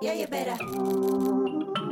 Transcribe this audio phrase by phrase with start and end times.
[0.00, 1.85] Yeah, you better.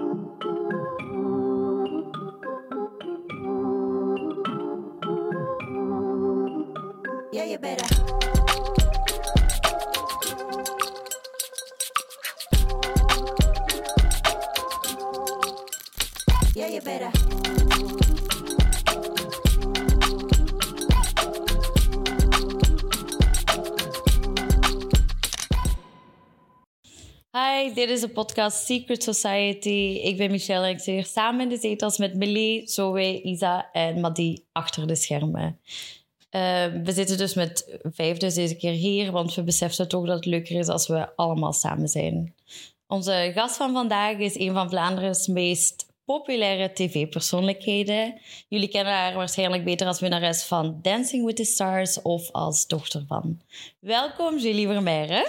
[27.87, 30.01] Dit is de podcast Secret Society.
[30.02, 33.70] Ik ben Michelle en ik zit hier samen in de zetels met Millie, Zoe, Isa
[33.73, 35.59] en Madi achter de schermen.
[36.30, 40.16] Eh, we zitten dus met vijf dus deze keer hier, want we beseffen toch dat
[40.16, 42.34] het leuker is als we allemaal samen zijn.
[42.87, 48.20] Onze gast van vandaag is een van Vlaanderen's meest populaire tv-persoonlijkheden.
[48.48, 53.04] Jullie kennen haar waarschijnlijk beter als winnares van Dancing with the Stars of als dochter
[53.06, 53.40] van.
[53.80, 55.27] Welkom, Julie Vermeijren.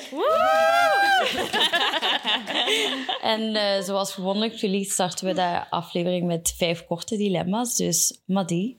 [3.22, 7.76] en eh, zoals gewoonlijk, Julie, starten we de aflevering met vijf korte dilemma's.
[7.76, 8.78] Dus Madi,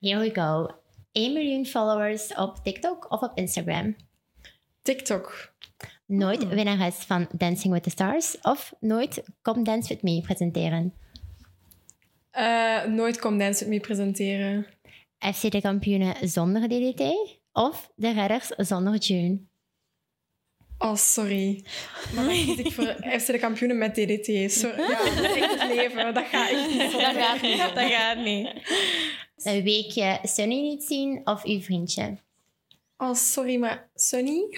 [0.00, 0.70] Here we go.
[1.12, 3.96] 1 miljoen followers op TikTok of op Instagram.
[4.82, 5.54] TikTok.
[6.06, 10.94] Nooit winnares van Dancing with the Stars of nooit Come Dance With Me presenteren.
[12.36, 14.66] Eh, nooit Come Dance With Me presenteren.
[15.34, 17.02] FC de kampioenen zonder DDT
[17.52, 19.38] of de redders zonder June.
[20.78, 21.64] Oh, sorry.
[22.14, 22.84] Maar dan kies ik voor
[23.20, 24.52] FC de kampioenen met DDT.
[24.52, 24.80] Sorry.
[24.80, 26.14] Ja, dat is echt het leven.
[26.14, 26.92] Dat gaat echt niet.
[26.92, 27.58] dat gaat niet.
[27.58, 28.48] Dat gaat niet.
[29.36, 32.16] Een weekje Sunny niet zien of uw vriendje.
[32.96, 34.40] Oh, sorry, maar Sunny?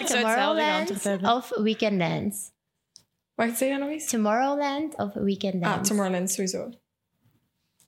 [0.00, 1.34] Ik zou hetzelfde hebben.
[1.34, 2.50] of Weekend Dance.
[3.34, 4.06] Wacht, zeg dat nog eens?
[4.10, 5.78] Tomorrowland of Weekend Dance.
[5.78, 6.68] Ah, Tomorrowland, sowieso.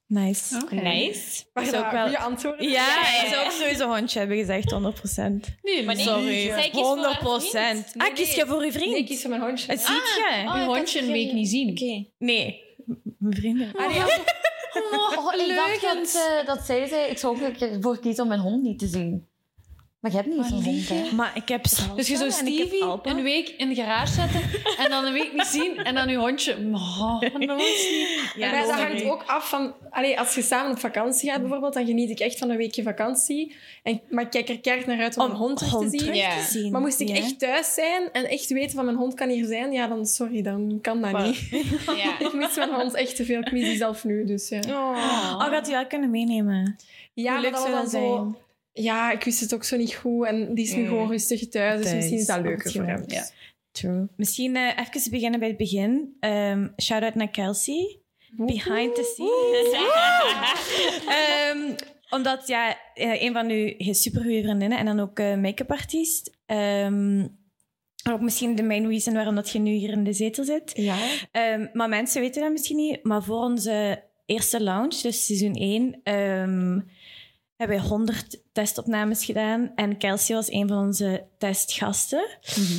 [0.07, 0.67] Nice.
[0.71, 1.45] Nice.
[1.53, 2.69] Wacht, Is ook wel- goede antwoorden?
[2.71, 5.57] Ja, ik zou ook sowieso hondje hebben gezegd, 100%.
[5.63, 7.51] Nee, maar nee, Sorry, zij kiest voor haar 100%.
[7.91, 7.95] vriend.
[8.09, 8.91] Ah, kies je voor je vriend?
[8.91, 9.71] Nee, ik kies voor mijn hondje.
[9.73, 9.87] Het ziet
[10.17, 10.43] je.
[10.47, 11.71] Oh, Uw ik hondje een week niet zien.
[11.71, 12.07] Oké.
[12.19, 12.63] Nee,
[13.19, 13.73] mijn vrienden.
[13.77, 14.21] Ah, nee, als-
[15.17, 18.41] Oh, ik dacht dat, eh, dat zij zei, ik zou ook ervoor kiezen om mijn
[18.41, 19.29] hond niet te zien.
[20.05, 21.15] Maar je hebt niet zo'n hond, hè?
[21.15, 24.41] Maar ik heb salsa Dus je zou Stevie een week in de garage zetten
[24.79, 26.57] en dan een week niet zien en dan je hondje...
[26.73, 28.33] Oh, nooit niet.
[28.37, 29.75] Ja, maar dat hangt ook af van...
[29.91, 32.83] Allee, als je samen op vakantie gaat bijvoorbeeld, dan geniet ik echt van een weekje
[32.83, 33.55] vakantie.
[33.83, 35.99] En, maar ik kijk er keihard naar uit om, mijn hond terug te zien.
[35.99, 36.37] terug Ja.
[36.37, 36.73] te zien.
[36.73, 37.15] Maar moest ik Ja.
[37.15, 40.43] echt thuis zijn en echt weten van mijn hond kan hier zijn, ja, dan sorry,
[40.43, 41.39] dan kan dat niet.
[42.05, 42.19] Ja.
[42.19, 43.41] Ik mis mijn hond echt te veel.
[43.41, 44.61] Ik mis die zelf nu, dus ja.
[44.69, 46.77] Oh, gaat u wel kunnen meenemen?
[47.15, 48.37] Ja, Hoe leuk maar zou dan dat zo...
[48.77, 50.89] Ja, ik wist het ook zo niet goed en die is nu Mm.
[50.89, 53.01] gewoon rustig thuis, dus Thuis, misschien is dat leuker voor hem.
[53.03, 53.35] opgeruimd.
[53.73, 54.07] True.
[54.17, 56.17] Misschien eh, even beginnen bij het begin.
[56.21, 57.99] Ehm Shout-out naar Kelsey.
[58.37, 59.83] Behind the scenes.
[61.19, 61.75] Ehm,
[62.11, 66.37] omdat, ja, eh, een van uw supergoeie vriendinnen en dan ook eh, make-up artiest.
[66.47, 67.27] Ehm,
[68.11, 70.71] ook misschien de main reason waarom dat je nu hier in de zetel zit.
[70.75, 70.97] Ja.
[71.31, 73.03] Ehm, maar mensen weten dat misschien niet.
[73.05, 76.81] Maar voor onze eerste launch, dus seizoen 1, ehm,
[77.57, 79.73] hebben wij 100 testopnames gedaan.
[79.75, 82.27] En Kelsey was een van onze testgasten.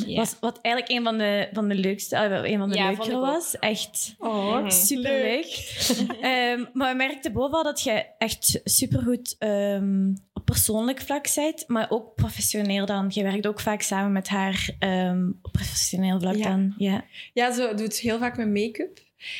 [0.05, 0.15] Ja.
[0.15, 3.17] Was, wat eigenlijk een van de, van de leukste, uh, een van de Ja, leukere
[3.19, 3.59] was.
[3.59, 5.45] Echt Oh, superleuk.
[6.21, 11.89] Ehm, maar we merkten bovenal dat je echt supergoed ehm op persoonlijk vlak bent, maar
[11.89, 13.05] ook professioneel dan.
[13.09, 16.49] Je werkt ook vaak samen met haar ehm, op professioneel vlak Ja.
[16.49, 16.73] dan.
[16.77, 17.03] Ja.
[17.33, 18.99] Ja, ze doet heel vaak met make-up.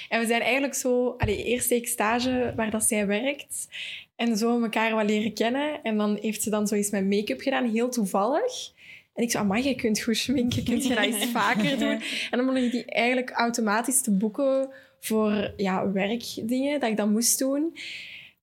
[0.10, 1.10] En we zijn eigenlijk zo...
[1.18, 3.68] Allee, eerst deed ik stage waar dat zij werkt.
[4.16, 5.84] En zo elkaar wat leren kennen.
[5.84, 8.74] En dan heeft ze dan zoiets met make-up gedaan, heel toevallig.
[9.14, 12.02] En ik zei, amai, je kunt goed schminken, kun je dat eens vaker doen?
[12.32, 17.10] En dan begon ik die eigenlijk automatisch te boeken voor ja, werkdingen, dat ik dat
[17.10, 17.74] moest doen.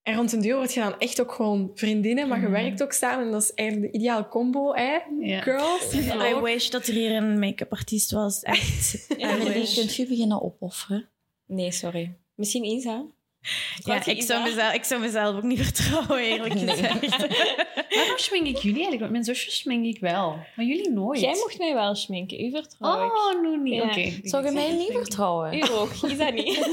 [0.03, 2.93] En rond een deur word je dan echt ook gewoon vriendinnen, maar je werkt ook
[2.93, 3.25] samen.
[3.25, 4.99] En dat is eigenlijk de ideale combo, hè?
[5.21, 5.41] Ja.
[5.41, 5.95] Girls.
[6.31, 8.43] I wish dat er hier een make-up artiest was.
[8.43, 9.07] Echt.
[9.17, 9.75] Emily, wish.
[9.75, 11.09] kunt je beginnen opofferen?
[11.47, 12.15] Nee, sorry.
[12.35, 13.05] Misschien Isa?
[13.85, 17.17] Ja, ik, zou mezelf, ik zou mezelf ook niet vertrouwen, eerlijk gezegd.
[17.97, 19.01] Waarom schmink ik jullie eigenlijk?
[19.01, 21.21] Want Mijn zusjes schmink ik wel, maar jullie nooit.
[21.21, 22.45] Jij mocht mij wel schminken.
[22.45, 23.13] U vertrouw ik.
[23.13, 23.75] Oh, nu niet.
[23.75, 23.83] Ja.
[23.83, 24.13] Oké.
[24.23, 25.55] Zou je mij niet vertrouwen?
[25.55, 25.93] U ook.
[25.93, 26.59] Isa niet.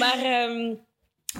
[0.00, 0.74] maar ehm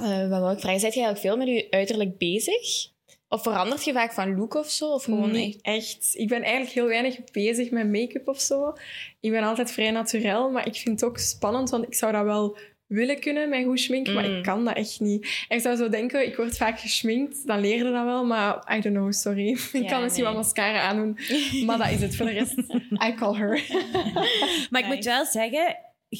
[0.02, 0.81] eh, wat wil ik vragen?
[0.81, 2.93] Zijt je eigenlijk veel met je uiterlijk bezig?
[3.34, 4.88] Of verandert je vaak van look of zo?
[4.92, 5.84] Of gewoon Nee, echt?
[5.84, 6.10] echt.
[6.12, 8.72] Ik ben eigenlijk heel weinig bezig met make-up of zo.
[9.20, 12.25] Ik ben altijd vrij naturel, maar ik vind het ook spannend, want ik zou dat
[12.25, 14.36] wel willen kunnen, met goed schminken, maar Mm.
[14.36, 15.44] ik kan dat echt niet.
[15.48, 18.81] En ik zou zo denken, ik word vaak geschminkt, dan leerde dat wel, maar I
[18.81, 19.48] don't know, sorry.
[19.72, 20.32] ik Ja, kan misschien nee.
[20.32, 21.19] wel mascara aandoen,
[21.66, 22.16] maar dat is het.
[22.16, 22.58] Voor de rest,
[23.08, 23.62] I call her.
[24.70, 25.76] Maar ik moet wel zeggen,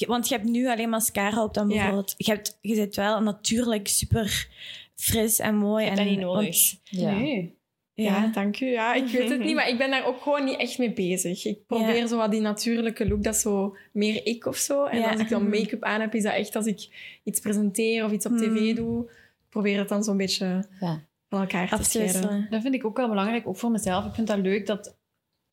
[0.07, 1.75] want je hebt nu alleen mascara op dan Ja.
[1.75, 2.15] bijvoorbeeld.
[2.17, 4.49] Je, hebt, je zit wel natuurlijk super
[4.95, 5.87] fris en mooi.
[5.87, 6.43] en, dat niet nodig.
[6.45, 7.11] want- Ja.
[7.19, 7.63] Nee.
[7.97, 8.67] Ja, dank u.
[8.67, 11.45] Ja, ik weet het niet, maar ik ben daar ook gewoon niet echt mee bezig.
[11.45, 12.07] Ik probeer Ja.
[12.07, 14.85] zo wat die natuurlijke look, dat is zo meer ik of zo.
[14.85, 15.11] En Ja.
[15.11, 16.89] als ik dan make-up aan heb, is dat echt als ik
[17.25, 18.75] iets presenteer of iets op tv Hmm.
[18.75, 19.05] doe.
[19.11, 21.05] Ik probeer het dan zo'n beetje Ja.
[21.29, 22.47] van elkaar te scheiden.
[22.51, 24.05] Dat vind ik ook wel belangrijk, ook voor mezelf.
[24.07, 24.97] Ik vind dat leuk dat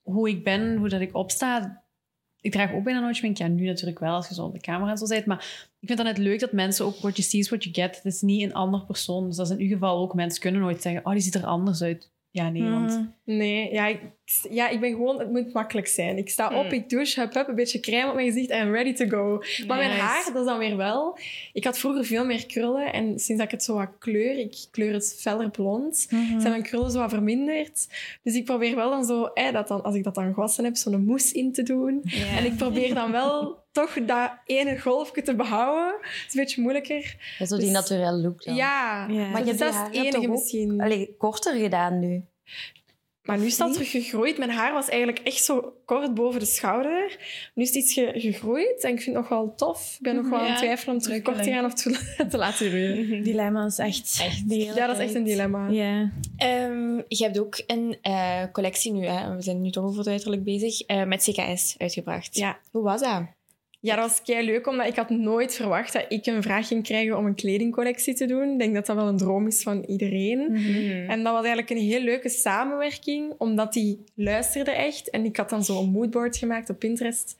[0.02, 1.81] hoe ik ben, hoe dat ik opsta.
[2.42, 3.38] Ik draag ook bijna nooit schmink.
[3.38, 5.26] Ja, nu natuurlijk wel, als je zo op de camera en zo bent.
[5.26, 7.76] Maar ik vind dat net leuk dat mensen ook what you see is what you
[7.76, 7.96] get.
[7.96, 9.28] Het is niet een ander persoon.
[9.28, 10.14] Dus dat is in uw geval ook.
[10.14, 12.12] Mensen kunnen nooit zeggen, oh, die ziet er anders uit.
[12.30, 13.10] Ja, nee, want...
[13.32, 13.38] Mm.
[13.38, 14.00] Nee, ja ik,
[14.50, 15.20] ja, ik ben gewoon...
[15.20, 16.18] Het moet makkelijk zijn.
[16.18, 16.72] Ik sta op, Hmm.
[16.72, 19.44] ik douche, hup, hup, een beetje crème op mijn gezicht en ready to go.
[19.68, 21.18] Maar mijn haar, dat is dan weer wel...
[21.54, 24.56] Ik had vroeger veel meer krullen en sinds dat ik het zo wat kleur, ik
[24.72, 26.40] kleur het feller blond, Mhm.
[26.40, 27.88] zijn mijn krullen zo wat verminderd.
[28.24, 30.76] Dus ik probeer wel dan zo, eh, dat dan, als ik dat dan gewassen heb,
[30.76, 32.02] zo'n mousse in te doen.
[32.38, 35.94] En ik probeer dan wel toch dat ene golfje te behouden.
[36.02, 37.16] Het is een beetje moeilijker.
[37.40, 38.56] Ja, zo die Dus- naturele look dan.
[38.56, 39.08] Ja.
[39.08, 40.82] Maar je hebt dat is het enige misschien.
[40.82, 42.24] Allee, korter gedaan nu.
[43.24, 44.38] Maar nu is dat terug gegroeid.
[44.38, 47.18] Mijn haar was eigenlijk echt zo kort boven de schouder.
[47.54, 49.94] Nu is het iets ge- gegroeid en ik vind het nog wel tof.
[49.98, 52.38] Ik ben nog wel aan het twijfelen om terug kort te gaan of te, te
[52.38, 53.24] laten groeien.
[53.24, 54.18] Dilemma is echt...
[54.48, 55.68] Ja, dat is echt een dilemma.
[55.70, 56.12] Ja.
[56.38, 60.08] Ehm, je hebt ook een eh, collectie nu, hè, we zijn nu toch over het
[60.08, 62.36] uiterlijk bezig, eh, met CKS uitgebracht.
[62.38, 62.58] Ja.
[62.72, 63.22] Hoe was dat?
[63.82, 66.84] Ja, dat was kei leuk, omdat ik had nooit verwacht dat ik een vraag ging
[66.84, 68.52] krijgen om een kledingcollectie te doen.
[68.52, 70.52] Ik denk dat dat wel een droom is van iedereen.
[70.52, 71.10] Mhm.
[71.10, 75.10] En dat was eigenlijk een heel leuke samenwerking, omdat die luisterde echt.
[75.10, 77.36] En ik had dan zo'n moodboard gemaakt op Pinterest.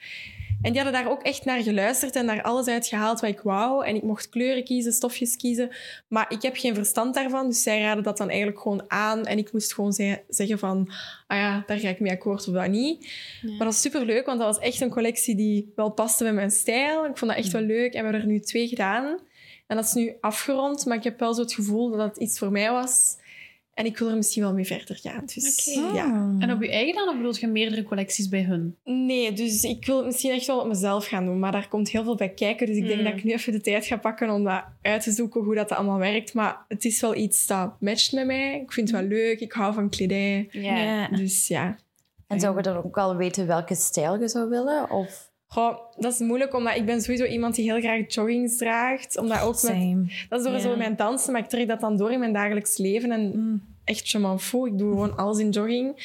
[0.62, 3.40] En die hadden daar ook echt naar geluisterd en daar alles uit gehaald wat ik
[3.42, 3.86] wou.
[3.86, 5.70] En ik mocht kleuren kiezen, stofjes kiezen.
[6.08, 9.26] Maar ik heb geen verstand daarvan, dus zij raden dat dan eigenlijk gewoon aan.
[9.26, 10.90] En ik moest gewoon ze- zeggen van,
[11.28, 13.00] ah ja, daar ga ik mee akkoord of dat niet.
[13.42, 16.52] Maar dat was superleuk, want dat was echt een collectie die wel paste bij mijn
[16.52, 17.06] stijl.
[17.06, 17.94] Ik vond dat echt wel leuk.
[17.94, 19.20] En we hebben er nu twee gedaan.
[19.68, 22.40] En dat is nu afgerond, maar ik heb wel zo het gevoel dat het iets
[22.40, 23.16] voor mij was.
[23.82, 25.24] En ik wil er misschien wel mee verder gaan.
[25.34, 25.96] Dus, Oké.
[25.98, 26.36] ja.
[26.40, 28.76] En op je eigen dan, of bedoel je meerdere collecties bij hun?
[28.84, 31.40] Nee, dus ik wil het misschien echt wel op mezelf gaan doen.
[31.40, 32.68] Maar daar komt heel veel bij kijken.
[32.68, 33.04] Dus ik denk Mm.
[33.06, 35.72] dat ik nu even de tijd ga pakken om dat uit te zoeken, hoe dat
[35.72, 36.34] allemaal werkt.
[36.34, 38.60] Maar het is wel iets dat matcht met mij.
[38.62, 39.40] Ik vind het wel leuk.
[39.40, 40.48] Ik hou van kledij.
[40.52, 40.78] Ja.
[40.78, 41.08] Ja.
[41.08, 41.76] Dus ja.
[42.28, 44.90] En zou je dan ook al weten welke stijl je zou willen?
[44.92, 45.30] Of...
[45.48, 49.18] Goh, dat is moeilijk, omdat ik ben sowieso iemand die heel graag joggings draagt.
[49.18, 50.06] Omdat ook met, Same.
[50.30, 52.78] dat is door zo mijn dansen, maar ik trek dat dan door in mijn dagelijks
[52.78, 53.12] leven.
[53.12, 53.70] En Mm.
[53.84, 54.68] Echt je m'en fout.
[54.68, 55.96] Ik doe gewoon alles in jogging.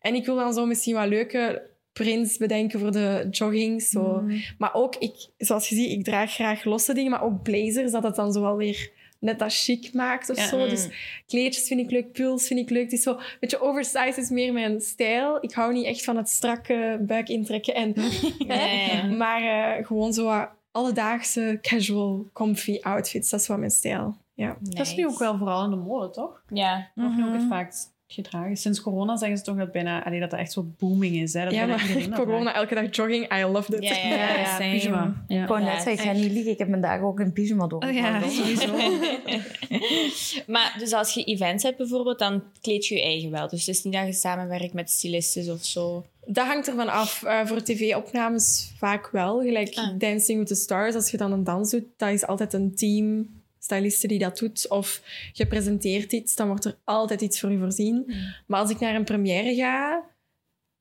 [0.00, 3.82] En ik wil dan zo misschien wat leuke prints bedenken voor de jogging.
[3.82, 4.20] Zo.
[4.20, 4.42] Mm.
[4.58, 8.02] Maar ook, ik, zoals je ziet, ik draag graag losse dingen, maar ook blazers, dat
[8.02, 10.48] het dan zo wel weer net dat chic maakt of Ja.
[10.48, 10.68] zo.
[10.68, 10.88] Dus
[11.26, 12.82] kleedjes vind ik leuk, puls vind ik leuk.
[12.82, 15.38] Het is zo, een beetje oversized is meer mijn stijl.
[15.40, 17.74] Ik hou niet echt van het strakke buik intrekken.
[17.74, 17.94] En,
[18.46, 19.04] Nee.
[19.04, 19.42] Maar
[19.78, 23.30] eh, gewoon zo wat alledaagse, casual, comfy outfits.
[23.30, 24.16] Dat is wel mijn stijl.
[24.34, 24.56] Ja.
[24.60, 26.42] Dat is nu ook wel vooral in de mode, toch?
[26.48, 26.90] Ja.
[26.94, 27.48] Wordt nu ook het Mhm.
[27.50, 28.56] vaakst gedragen.
[28.56, 31.32] Sinds corona zeggen ze toch dat, bijna, allee, dat dat echt zo booming is.
[31.32, 31.44] Hè?
[31.44, 32.56] Dat ja, maar corona, draagt.
[32.56, 33.88] elke dag jogging, I loved it.
[33.88, 35.24] Ja, ja, Ja, ja, pyjama.
[35.28, 35.42] Ja.
[35.42, 36.52] Ik wou net ik ga niet liegen.
[36.52, 37.82] Ik heb mijn dagen ook in pyjama door.
[37.82, 38.72] Oh, ja, sowieso.
[40.52, 43.48] maar dus als je events hebt bijvoorbeeld, dan kleed je je eigen wel.
[43.48, 46.04] Dus het is niet dat je samenwerkt met stylistes of zo.
[46.26, 47.22] Dat hangt ervan af.
[47.22, 49.40] Eh, voor tv-opnames vaak wel.
[49.40, 49.98] Gelijk Ah.
[49.98, 53.28] Dancing with the Stars, als je dan een dans doet, dat is altijd een team
[53.72, 54.68] styliste die dat doet.
[54.68, 55.02] Of
[55.32, 58.12] je presenteert iets, dan wordt er altijd iets voor je voorzien.
[58.46, 60.10] Maar als ik naar een première ga,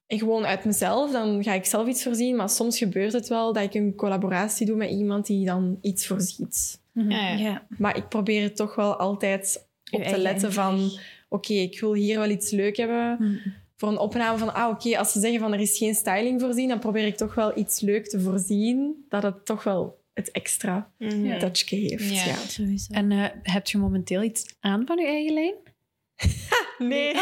[0.08, 2.36] en gewoon uit mezelf, dan ga ik zelf iets voorzien.
[2.36, 6.08] Maar soms gebeurt het wel dat ik een collaboratie doe met iemand die dan iets
[6.08, 6.80] voorziet.
[6.94, 7.38] Ja, ja.
[7.38, 7.68] Ja.
[7.78, 10.92] Maar ik probeer het toch wel altijd op te letten van...
[11.30, 13.40] Oké, ik wil hier wel iets leuk hebben Mm.
[13.76, 16.68] voor een opname van, ah oké, als ze zeggen van er is geen styling voorzien,
[16.68, 20.90] dan probeer ik toch wel iets leuk te voorzien, dat het toch wel het extra
[20.98, 21.40] Mhm.
[21.40, 22.10] touchje heeft.
[22.10, 22.26] Ja.
[22.26, 22.36] Ja.
[22.36, 22.94] Sowieso.
[22.94, 25.54] En eh, heb je momenteel iets aan van je eigen lijn?
[26.78, 27.14] Nee,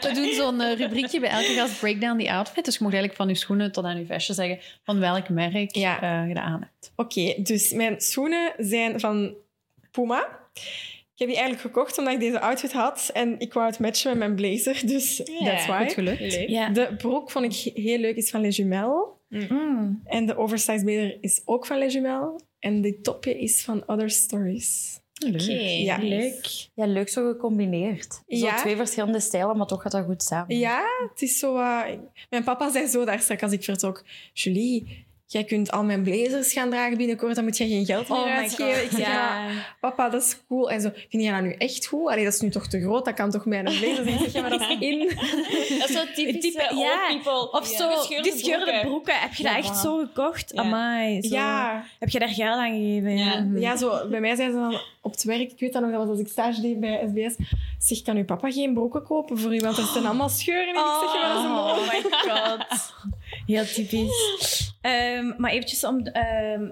[0.00, 2.64] We doen zo'n eh, rubriekje bij elke gast breakdown die outfit.
[2.64, 5.74] Dus je mag eigenlijk van je schoenen tot aan je vestje zeggen van welk merk
[5.74, 6.00] Ja.
[6.22, 6.92] eh, je dat aan hebt.
[6.96, 9.34] oké, dus mijn schoenen zijn van
[9.90, 10.28] Puma.
[11.14, 14.10] Ik heb die eigenlijk gekocht omdat ik deze outfit had en ik wou het matchen
[14.10, 15.82] met mijn blazer, dus that's why.
[15.84, 16.20] Goed gelukt.
[16.20, 16.48] Leuk.
[16.48, 16.68] Ja.
[16.70, 19.04] De broek vond ik heel leuk, is van Les Jumelles.
[19.28, 20.02] Mm.
[20.04, 22.42] En de oversized blazer is ook van Jumelles.
[22.58, 25.00] En dit topje is van Other Stories.
[25.26, 25.52] Oké.
[25.52, 25.98] Ja.
[25.98, 26.68] Leuk.
[26.74, 28.12] Ja, leuk zo gecombineerd.
[28.12, 28.56] Zo Ja.
[28.56, 30.56] twee verschillende stijlen, maar toch gaat dat goed samen.
[30.58, 31.56] Ja, het is zo...
[31.58, 31.82] eh,
[32.30, 34.04] mijn papa zei zo daar straks als ik vertrok...
[34.32, 38.18] Julie, jij kunt al mijn blazers gaan dragen binnenkort, dan moet je geen geld meer
[38.18, 38.84] Oh uitgeven.
[38.84, 39.48] Ik zeg, ja,
[39.80, 40.70] papa, dat is cool.
[40.70, 42.08] En zo, vind je dat nu echt goed?
[42.08, 44.08] Allee, dat is nu toch te groot, dat kan toch mijn blazer zijn?
[44.08, 44.98] Ik zeg, ja, maar dat is in.
[45.78, 47.06] Dat is zo typisch Type- old ja.
[47.08, 47.50] people.
[47.50, 49.14] Of zo, Gescheurde die scheurde broeken.
[49.20, 50.56] Heb je dat echt zo gekocht?
[50.56, 51.22] Amai.
[51.22, 51.34] Zo.
[51.34, 53.16] Ja, Heb je daar geld aan gegeven?
[53.16, 53.46] Ja.
[53.54, 56.00] ja zo, bij mij zijn ze dan op het werk, ik weet dat nog, dat
[56.00, 57.36] was als ik stage deed bij SBS,
[57.78, 59.60] zeg, kan uw papa geen broeken kopen voor u?
[59.60, 60.74] Want er zijn allemaal scheuren in.
[60.74, 62.94] Ik zeg, maar dat is Oh my god.
[63.46, 64.67] Heel typisch.
[64.80, 66.70] Ehm, maar eventjes om ehm,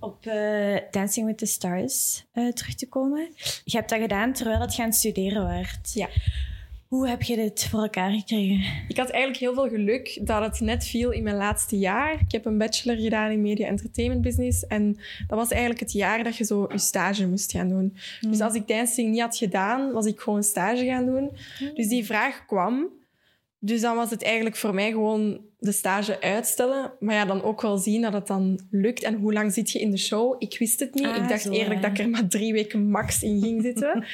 [0.00, 3.28] op eh, Dancing with the Stars eh, terug te komen.
[3.64, 5.92] Je hebt dat gedaan terwijl het gaan studeren waard.
[5.94, 6.08] Ja.
[6.88, 8.84] Hoe heb je dit voor elkaar gekregen?
[8.88, 12.20] Ik had eigenlijk heel veel geluk dat het net viel in mijn laatste jaar.
[12.20, 14.66] Ik heb een bachelor gedaan in media entertainment business.
[14.66, 14.96] En
[15.26, 17.96] dat was eigenlijk het jaar dat je zo je stage moest gaan doen.
[18.20, 21.30] Dus als ik dancing niet had gedaan, was ik gewoon stage gaan doen.
[21.74, 22.88] Dus die vraag kwam.
[23.58, 26.92] Dus dan was het eigenlijk voor mij gewoon de stage uitstellen.
[27.00, 29.02] Maar ja, dan ook wel zien dat het dan lukt.
[29.02, 30.34] En hoe lang zit je in de show?
[30.38, 31.06] Ik wist het niet.
[31.06, 31.88] Ah, ik dacht zo, eerlijk ja.
[31.88, 34.04] dat ik er maar drie weken max in ging zitten.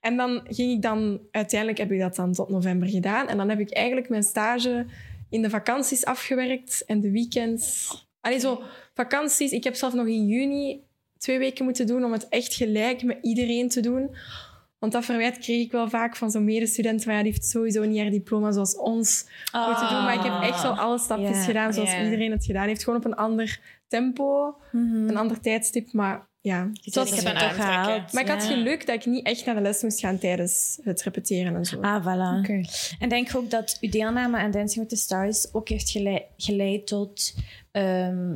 [0.00, 1.20] En dan ging ik dan...
[1.30, 3.28] Uiteindelijk heb ik dat dan tot november gedaan.
[3.28, 4.86] En dan heb ik eigenlijk mijn stage
[5.30, 6.84] in de vakanties afgewerkt.
[6.86, 7.88] En de weekends...
[8.20, 8.62] Allee, zo
[8.94, 9.52] vakanties.
[9.52, 10.82] Ik heb zelf nog in juni
[11.18, 14.10] twee weken moeten doen om het echt gelijk met iedereen te doen.
[14.78, 17.06] Want dat verwijt kreeg ik wel vaak van zo'n medestudenten.
[17.06, 19.26] Maar ja, die heeft sowieso niet haar diploma zoals ons
[19.66, 20.02] moeten doen.
[20.04, 22.84] Maar ik heb echt wel alle stapjes gedaan zoals iedereen het gedaan heeft.
[22.84, 25.92] Gewoon op een ander tempo, een ander tijdstip.
[25.92, 28.12] Maar ja, was- Ik heb het een toch gehaald.
[28.12, 28.48] maar ik had Ja.
[28.48, 31.80] geluk dat ik niet echt naar de les moest gaan tijdens het repeteren en zo.
[31.80, 32.38] Ah, voilà.
[32.38, 32.60] Oké.
[32.98, 36.22] En denk je ook dat uw deelname aan Dancing with the Stars ook heeft geleid,
[36.36, 37.34] geleid tot
[37.72, 38.34] ehm,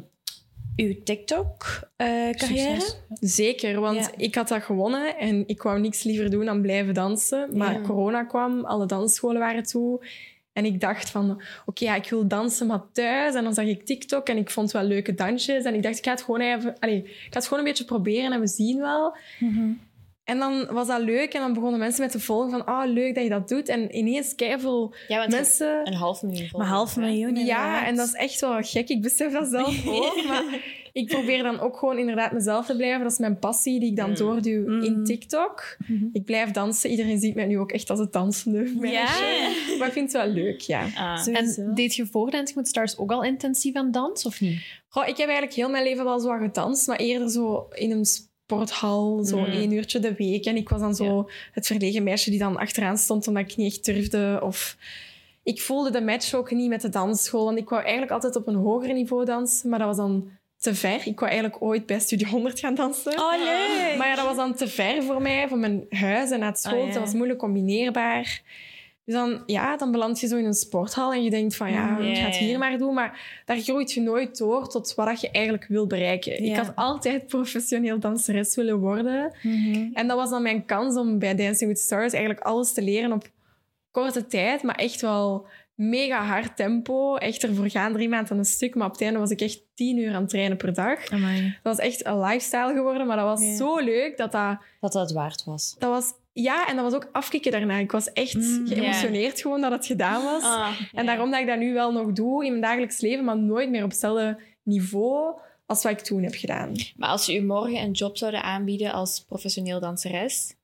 [0.77, 2.81] uw TikTok-carrière?
[2.81, 2.97] Succes.
[3.21, 4.11] Zeker, want Ja.
[4.17, 7.57] ik had dat gewonnen en ik wou niks liever doen dan blijven dansen.
[7.57, 7.81] Maar Ja.
[7.81, 10.07] corona kwam, alle dansscholen waren toe.
[10.53, 13.35] En ik dacht van, oké, ja, ik wil dansen, maar thuis.
[13.35, 15.65] En dan zag ik TikTok en ik vond wel leuke dansjes.
[15.65, 16.77] En ik dacht, ik ga het gewoon even...
[16.79, 19.17] Allee, ik ga het gewoon een beetje proberen en we zien wel.
[20.25, 23.15] En dan was dat leuk en dan begonnen mensen met te volgen van, oh, leuk
[23.15, 23.69] dat je dat doet.
[23.69, 25.87] En ineens keiveel Ja, mensen...
[25.87, 27.01] een half miljoen Maar volgers, half hè?
[27.01, 27.87] miljoen Ja, inderdaad.
[27.87, 28.89] en dat is echt wel gek.
[28.89, 30.25] Ik besef dat zelf ook.
[30.29, 30.45] Maar
[30.93, 33.03] ik probeer dan ook gewoon inderdaad mezelf te blijven.
[33.03, 34.83] Dat is mijn passie die ik dan doorduw Mm.
[34.83, 35.77] in TikTok.
[36.13, 36.91] Ik blijf dansen.
[36.91, 39.77] Iedereen ziet mij nu ook echt als het dansende meisje.
[39.79, 40.87] Maar ik vind het wel leuk, ja.
[40.97, 41.27] Ah.
[41.33, 44.61] En deed je voor Dancing with the Stars ook al intensief aan dans, of niet?
[44.89, 46.87] Goh, ik heb eigenlijk heel mijn leven wel zo wat gedanst.
[46.87, 48.05] Maar eerder zo in een
[48.53, 49.25] sporthal.
[49.25, 49.45] Zo Mm.
[49.45, 50.45] één uurtje de week.
[50.45, 53.73] En ik was dan zo het verlegen meisje die dan achteraan stond omdat ik niet
[53.73, 54.41] echt durfde.
[54.43, 54.77] Of...
[55.43, 57.45] Ik voelde de match ook niet met de dansschool.
[57.45, 59.69] Want ik wou eigenlijk altijd op een hoger niveau dansen.
[59.69, 61.07] Maar dat was dan te ver.
[61.07, 63.13] Ik wou eigenlijk ooit bij Studio 100 gaan dansen.
[63.13, 63.97] Oh, leuk!
[63.99, 66.61] Maar ja, dat was dan te ver voor mij, van mijn huis en naar het
[66.61, 66.81] school.
[66.81, 66.93] Oh, ja.
[66.93, 68.43] Dat was moeilijk combineerbaar.
[69.05, 71.99] Dus dan, ja, dan beland je zo in een sporthal en je denkt van ja,
[72.01, 72.95] Ja, ik ga het hier maar doen.
[72.95, 76.45] Maar daar groeit je nooit door tot wat je eigenlijk wil bereiken.
[76.45, 76.51] Ja.
[76.51, 79.33] Ik had altijd professioneel danseres willen worden.
[79.43, 79.89] Mhm.
[79.93, 83.13] En dat was dan mijn kans om bij Dancing with Stars eigenlijk alles te leren
[83.13, 83.29] op
[83.91, 87.17] korte tijd, maar echt wel mega hard tempo.
[87.17, 88.75] Echt ervoor gaan, drie maanden aan een stuk.
[88.75, 91.11] Maar op het einde was ik echt tien uur aan het trainen per dag.
[91.11, 91.43] Amai.
[91.63, 93.57] Dat was echt een lifestyle geworden, maar dat was Ja.
[93.57, 94.59] zo leuk dat dat...
[94.81, 95.75] Dat dat waard was.
[95.79, 96.13] Dat was...
[96.33, 97.79] Ja, en dat was ook afkicken daarna.
[97.79, 100.43] Ik was echt Mm, geëmotioneerd gewoon dat het gedaan was.
[100.43, 103.39] Ah, En daarom dat ik dat nu wel nog doe in mijn dagelijks leven, maar
[103.39, 105.35] nooit meer op hetzelfde niveau
[105.67, 106.73] als wat ik toen heb gedaan.
[106.97, 110.55] Maar als ze u morgen een job zouden aanbieden als professioneel danseres...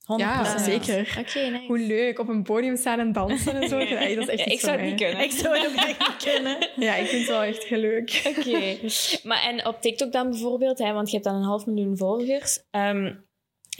[0.00, 0.14] 100%.
[0.16, 0.96] Ja, zeker.
[1.24, 1.64] Nice.
[1.66, 3.78] Hoe leuk, op een podium staan en dansen en zo.
[3.78, 5.24] Ja, dat is echt Ja, ik zou het niet kunnen.
[5.24, 6.68] Ik zou het ook echt niet kunnen.
[6.86, 8.34] Ja, ik vind het wel echt heel leuk.
[8.38, 8.76] Oké.
[9.22, 12.62] Maar en op TikTok dan bijvoorbeeld, hè, want je hebt dan een half miljoen volgers.
[12.70, 13.14] Ehm,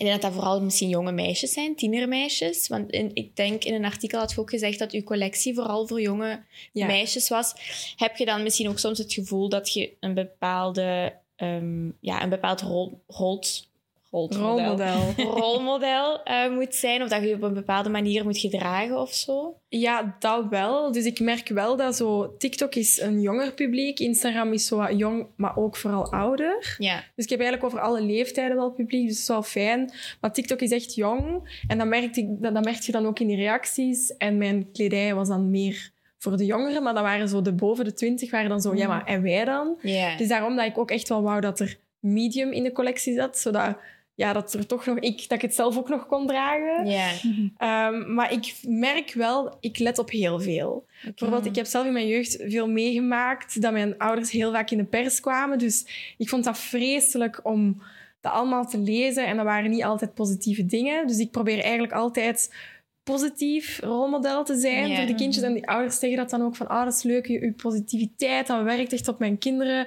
[0.00, 2.68] ik denk dat dat vooral misschien jonge meisjes zijn, tienermeisjes.
[2.68, 5.86] Want in, ik denk in een artikel had je ook gezegd dat uw collectie vooral
[5.86, 6.42] voor jonge
[6.72, 6.86] Ja.
[6.86, 7.54] meisjes was.
[7.96, 12.28] Heb je dan misschien ook soms het gevoel dat je een bepaalde, ehm, ja, een
[12.28, 13.68] bepaald rol, rolt,
[14.10, 15.14] rolmodel, Rolmodel.
[15.40, 17.02] rolmodel eh, moet zijn?
[17.02, 19.56] Of dat je je op een bepaalde manier moet gedragen of zo?
[19.68, 20.92] Ja, dat wel.
[20.92, 22.36] Dus ik merk wel dat zo...
[22.38, 23.98] TikTok is een jonger publiek.
[23.98, 26.76] Instagram is zo wat jong, maar ook vooral ouder.
[26.78, 27.04] Ja.
[27.14, 29.92] Dus ik heb eigenlijk over alle leeftijden wel publiek, dus dat is wel fijn.
[30.20, 31.62] Maar TikTok is echt jong.
[31.68, 34.16] En dat merk, ik, dat, dat merk je dan ook in die reacties.
[34.16, 36.82] En mijn kledij was dan meer voor de jongeren.
[36.82, 38.74] Maar dat waren zo de boven de twintig, waren dan zo...
[38.74, 39.78] Ja, maar en wij dan?
[39.82, 40.16] Ja.
[40.16, 43.38] Dus daarom dat ik ook echt wel wou dat er medium in de collectie zat.
[43.38, 43.76] Zodat
[44.20, 46.86] ja, dat, er toch nog, ik, dat ik het zelf ook nog kon dragen.
[46.86, 47.10] Ja.
[47.56, 50.86] Ehm, maar ik merk wel, ik let op heel veel.
[51.02, 54.78] Bijvoorbeeld, ik heb zelf in mijn jeugd veel meegemaakt dat mijn ouders heel vaak in
[54.78, 55.58] de pers kwamen.
[55.58, 55.86] Dus
[56.16, 57.82] ik vond dat vreselijk om
[58.20, 59.26] dat allemaal te lezen.
[59.26, 61.06] En dat waren niet altijd positieve dingen.
[61.06, 62.54] Dus ik probeer eigenlijk altijd
[63.02, 64.96] positief rolmodel te zijn Ja.
[64.96, 65.44] voor de kindjes.
[65.44, 68.46] En die ouders zeggen dat dan ook van, ah, dat is leuk, je, je positiviteit,
[68.46, 69.86] dat werkt echt op mijn kinderen.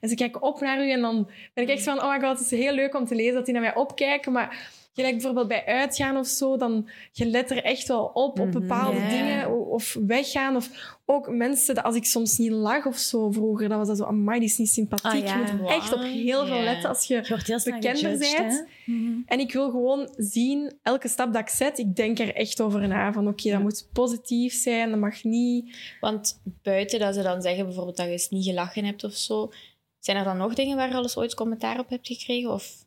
[0.00, 2.38] En ze kijken op naar u en dan ben ik echt van, oh my god,
[2.38, 4.82] het is heel leuk om te lezen dat die naar mij opkijken, maar...
[4.94, 8.96] Gelijk bijvoorbeeld bij uitgaan of zo, dan je let er echt wel op, op bepaalde
[9.00, 9.08] Ja.
[9.08, 9.68] dingen.
[9.70, 10.56] Of weggaan.
[10.56, 10.70] Of
[11.06, 14.04] ook mensen, dat als ik soms niet lag of zo vroeger, dat was dat zo,
[14.04, 15.22] amai, die is niet sympathiek.
[15.22, 15.46] Ah, ja.
[15.46, 17.20] Je moet echt op heel veel letten als je
[17.64, 18.64] bekender bent.
[18.86, 19.22] hè?
[19.26, 22.88] en ik wil gewoon zien, elke stap dat ik zet, ik denk er echt over
[22.88, 23.12] na.
[23.12, 25.76] Van oké, dat moet positief zijn, dat mag niet.
[26.00, 29.50] Want buiten dat ze dan zeggen bijvoorbeeld dat je eens niet gelachen hebt of zo,
[29.98, 32.50] zijn er dan nog dingen waar je al eens ooit commentaar op hebt gekregen?
[32.52, 32.83] Of,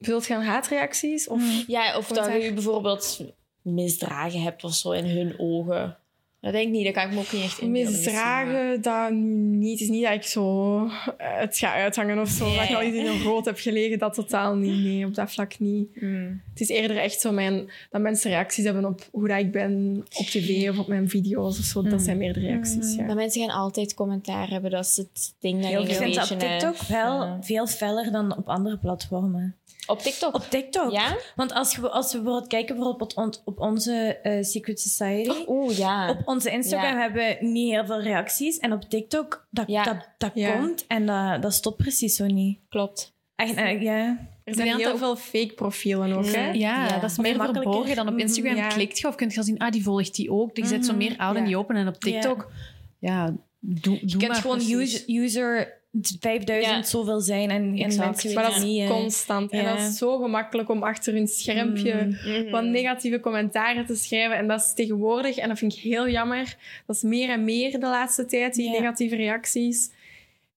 [0.00, 1.28] Vult je aan haatreacties?
[1.28, 3.24] Of, ja, of dat je bijvoorbeeld
[3.62, 5.96] misdragen hebt of zo in hun ogen?
[6.40, 9.70] Dat denk ik niet, dat kan ik me ook niet echt maar- Misdragen, dat niet.
[9.72, 10.76] Het is niet dat ik zo
[11.16, 12.54] eh, het ga uithangen of zo.
[12.54, 14.82] Dat ik al iets in een rood heb gelegen, dat totaal niet.
[14.84, 16.00] Nee, op dat vlak niet.
[16.00, 16.42] Mm.
[16.50, 19.96] Het is eerder echt zo mijn, dat mensen reacties hebben op hoe dat ik ben
[19.96, 21.82] op tv of op mijn video's of zo.
[21.82, 23.06] Dat zijn meer de reacties, ja.
[23.06, 26.16] Dat mensen gaan altijd commentaar hebben, dat is het ding dat Heel je Ik vind
[26.16, 27.38] op eh, TikTok wel ja.
[27.40, 29.54] veel feller dan op andere platformen.
[29.90, 30.34] Op TikTok?
[30.34, 30.90] Op TikTok?
[30.92, 31.16] Ja?
[31.36, 35.44] Want als, je, als we bijvoorbeeld kijken bijvoorbeeld op, on- op onze eh, Secret Society...
[35.46, 36.10] Oeh, ja.
[36.10, 37.00] Op onze Instagram Ja.
[37.00, 38.58] hebben we niet heel veel reacties.
[38.58, 39.82] En op TikTok, dat, Ja.
[39.82, 40.56] dat, dat Ja.
[40.58, 42.58] komt en dat, dat stopt precies zo niet.
[42.68, 43.14] Klopt.
[43.36, 44.28] Echt, eh, ja.
[44.44, 46.50] Er zijn heel veel fake profielen ook, hè?
[46.50, 46.98] Ja, Ja.
[46.98, 47.96] dat is meer verborgen.
[47.96, 48.68] Dan op Instagram Mhm, ja.
[48.68, 50.54] klikt je of kunt je al zien, ah, die volgt die ook.
[50.54, 51.46] Die zet zo meer out in Ja.
[51.48, 51.76] die open.
[51.76, 52.50] En op TikTok,
[52.98, 54.74] ja, doe, Je doe kunt maar gewoon precies.
[55.06, 55.79] user, user
[56.20, 56.82] 5000 Ja.
[56.82, 58.80] zoveel zijn en, en mensen Maar dat is niet.
[58.80, 59.50] eh, constant.
[59.50, 61.94] En dat is zo gemakkelijk om achter hun schermpje
[62.24, 62.50] Mhm.
[62.50, 64.36] wat negatieve commentaren te schrijven.
[64.36, 66.56] En dat is tegenwoordig, en dat vind ik heel jammer,
[66.86, 68.80] dat is meer en meer de laatste tijd, die Ja.
[68.80, 69.90] negatieve reacties.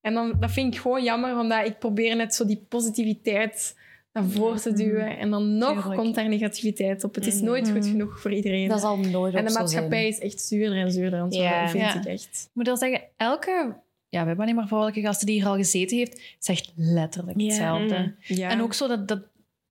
[0.02, 3.76] En dan, dat vind ik gewoon jammer, omdat ik probeer net zo die positiviteit
[4.14, 5.18] naar voren te duwen.
[5.18, 6.02] En dan nog Tuurlijk.
[6.02, 7.16] komt daar negativiteit op.
[7.16, 8.68] Het is nooit goed genoeg voor iedereen.
[8.68, 11.68] Dat zal nooit en de zo maatschappij is echt zuurder en zuurder aan het Ja.
[11.70, 11.96] vind Ja.
[12.00, 12.42] ik echt.
[12.50, 13.76] Ik moet wel zeggen, elke...
[14.14, 17.98] Ja, we hebben alleen maar vrouwelijke gasten die hier al gezeten heeft, zegt letterlijk hetzelfde.
[17.98, 18.16] Mm.
[18.36, 18.50] Ja.
[18.50, 19.22] En ook zo dat, dat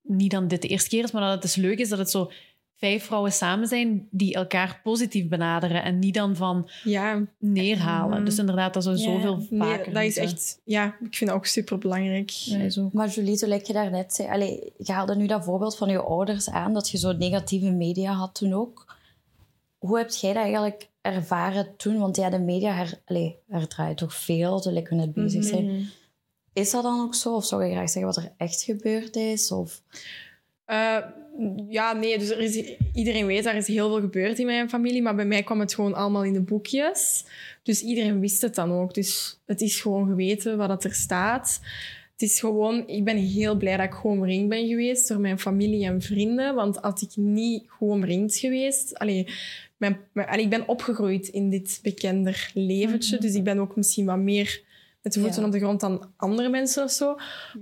[0.01, 2.09] niet dan dit de eerste keer is, maar dat het dus leuk is dat het
[2.11, 2.31] zo
[2.75, 8.15] vijf vrouwen samen zijn die elkaar positief benaderen en niet dan van Ja, neerhalen.
[8.15, 8.25] Mhm.
[8.25, 9.03] Dus inderdaad, dat zou Ja.
[9.03, 10.61] zoveel nee, vaker dat is echt...
[10.63, 12.29] Ja, ik vind dat ook super belangrijk.
[12.29, 12.89] Ja.
[12.91, 16.01] Maar Julie, zo lijkt je daarnet zei, allee, je haalde nu dat voorbeeld van je
[16.01, 18.95] ouders aan, dat je zo negatieve media had toen ook.
[19.77, 21.99] Hoe heb jij dat eigenlijk ervaren toen?
[21.99, 25.65] Want ja, de media her, allee, herdraait toch veel, terwijl we net bezig zijn.
[25.65, 25.83] Mhm.
[26.53, 27.35] Is dat dan ook zo?
[27.35, 29.51] Of zou je graag zeggen wat er echt gebeurd is?
[29.51, 29.81] Of...
[30.65, 30.97] Eh,
[31.69, 35.01] ja, nee, dus er is, iedereen weet, er is heel veel gebeurd in mijn familie,
[35.01, 37.25] maar bij mij kwam het gewoon allemaal in de boekjes.
[37.63, 38.93] Dus iedereen wist het dan ook.
[38.93, 41.61] Dus het is gewoon geweten wat dat er staat.
[42.23, 45.85] Is gewoon, ik ben heel blij dat ik gewoon omringd ben geweest door mijn familie
[45.85, 46.55] en vrienden.
[46.55, 48.97] Want als ik niet gewoon omringd geweest...
[48.99, 49.27] Allee,
[49.77, 53.17] mijn, mijn- allee, ik ben opgegroeid in dit bekender leventje.
[53.17, 54.61] Dus ik ben ook misschien wat meer
[55.11, 55.45] de voeten Ja.
[55.45, 57.15] op de grond dan andere mensen of zo.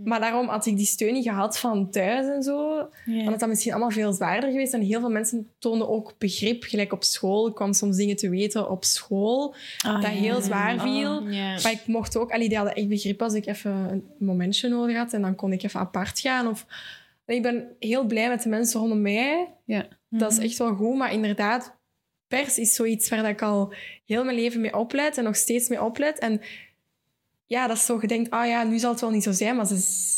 [0.03, 2.87] Maar daarom had ik die steun niet gehad van thuis en zo.
[3.05, 4.73] Dan had dat misschien allemaal veel zwaarder geweest.
[4.73, 7.47] En heel veel mensen toonden ook begrip, gelijk op school.
[7.47, 10.09] Ik kwam soms dingen te weten op school Ah, dat ja.
[10.09, 11.29] heel zwaar viel.
[11.29, 11.59] Ja.
[11.63, 12.31] Maar ik mocht ook...
[12.31, 15.13] Allee, die hadden echt begrip als ik even een momentje nodig had.
[15.13, 16.47] En dan kon ik even apart gaan.
[16.47, 16.65] Of,
[17.25, 19.47] ik ben heel blij met de mensen rondom mij.
[19.65, 19.87] Ja.
[20.09, 20.95] Dat is echt wel goed.
[20.95, 21.77] Maar inderdaad,
[22.27, 23.73] pers is zoiets waar ik al
[24.05, 25.17] heel mijn leven mee opleid.
[25.17, 26.19] En nog steeds mee opleid.
[26.19, 26.41] En
[27.51, 29.55] ja, dat is zo gedenkt, ah ja, nu zal het wel niet zo zijn.
[29.55, 29.77] Maar ze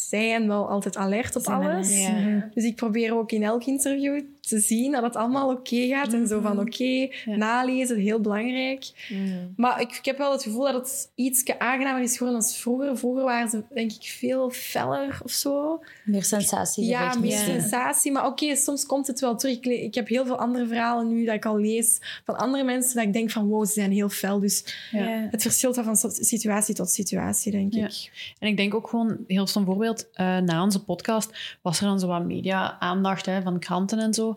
[0.10, 2.02] zijn wel altijd alert op alles.
[2.02, 2.50] Ja.
[2.54, 6.14] Dus ik probeer ook in elk interview te zien dat het allemaal oké gaat.
[6.14, 8.86] En zo van oké, nalezen, heel belangrijk.
[9.10, 9.48] Mhm.
[9.56, 12.98] Maar ik, ik heb wel het gevoel dat het iets aangenamer is geworden dan vroeger.
[12.98, 15.84] Vroeger waren ze denk ik veel feller of zo.
[16.06, 16.86] Meer sensatie.
[16.86, 17.38] Ja, meer Ja.
[17.38, 18.12] sensatie.
[18.12, 19.60] Maar oké, soms komt het wel terug.
[19.60, 23.04] Ik, heb heel veel andere verhalen nu dat ik al lees van andere mensen dat
[23.04, 24.40] ik denk van wow, ze zijn heel fel.
[24.40, 25.28] Dus Ja.
[25.32, 27.86] het verschilt wel van situatie tot situatie, denk Ja.
[27.86, 28.36] ik.
[28.40, 32.00] En ik denk ook gewoon, heel stom voorbeeld, eh, na onze podcast was er dan
[32.00, 34.33] zo wat media-aandacht hè, van kranten en zo.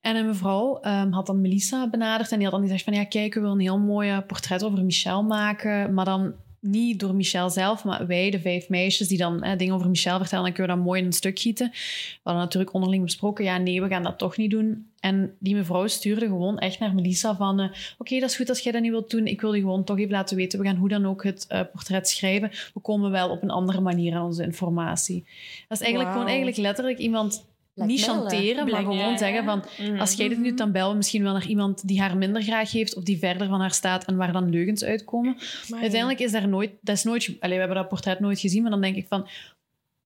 [0.00, 3.04] En een mevrouw ehm, had dan Melissa benaderd en die had dan gezegd van ja,
[3.04, 7.14] kijk, we willen een heel mooi eh, portret over Michel maken, maar dan niet door
[7.14, 10.52] Michel zelf, maar wij, de vijf meisjes, die dan hè, dingen over Michel vertellen, dan
[10.52, 11.70] kunnen we dat mooi in een stuk gieten.
[11.70, 14.86] We hadden natuurlijk onderling besproken, ja, nee, we gaan dat toch niet doen.
[15.00, 18.60] En die mevrouw stuurde gewoon echt naar Melissa van, eh, oké, dat is goed als
[18.60, 19.26] jij dat niet wilt doen.
[19.26, 21.60] Ik wil je gewoon toch even laten weten, we gaan hoe dan ook het eh,
[21.72, 22.50] portret schrijven.
[22.74, 25.24] We komen wel op een andere manier aan onze informatie.
[25.68, 27.46] Dat is eigenlijk gewoon eigenlijk letterlijk iemand
[27.86, 29.16] niet chanteren, maar gewoon ja.
[29.16, 30.00] zeggen van, Mhm.
[30.00, 32.42] als jij dit nu doet, dan bellen we misschien wel naar iemand die haar minder
[32.42, 35.36] graag heeft of die verder van haar staat en waar dan leugens uitkomen.
[35.68, 38.62] Maar Uiteindelijk is daar nooit, dat is nooit, allee, we hebben dat portret nooit gezien,
[38.62, 39.28] maar dan denk ik van,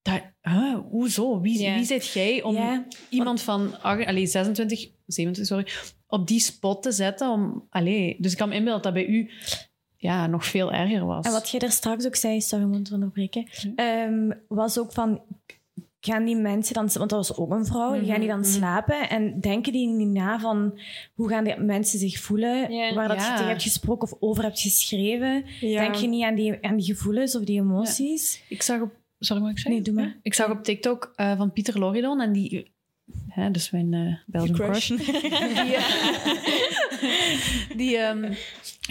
[0.03, 1.41] Dat, huh, hoezo?
[1.41, 1.75] Wie, Ja.
[1.75, 2.85] wie zit jij om Ja.
[3.09, 5.67] iemand van allee, 26, 27, sorry,
[6.07, 7.31] op die spot te zetten?
[7.31, 9.31] Om, allee, dus ik kan me inbeelden dat dat bij u
[9.97, 11.27] ja, nog veel erger was.
[11.27, 15.21] En wat je er straks ook zei, sorry om te onderbreken, ehm, was ook van,
[16.05, 18.49] gaan die mensen dan, want dat was ook een vrouw, gaan die dan Mhm.
[18.49, 20.79] slapen en denken die niet na van
[21.15, 24.61] hoe gaan die mensen zich voelen, waar dat je tegen hebt gesproken of over hebt
[24.61, 25.45] geschreven.
[25.61, 25.81] Ja.
[25.81, 28.43] Denk je niet aan die, aan die gevoelens of die emoties?
[28.49, 28.91] Ik zag op...
[29.19, 29.71] Sorry, ik zeggen?
[29.73, 30.17] Nee, doe maar.
[30.23, 32.71] Ik zag op TikTok eh, van Pieter Loridon en die...
[33.29, 34.87] Hè, dus mijn eh Belgian crush.
[34.87, 35.11] crush.
[35.63, 35.77] die
[37.77, 38.33] die ehm,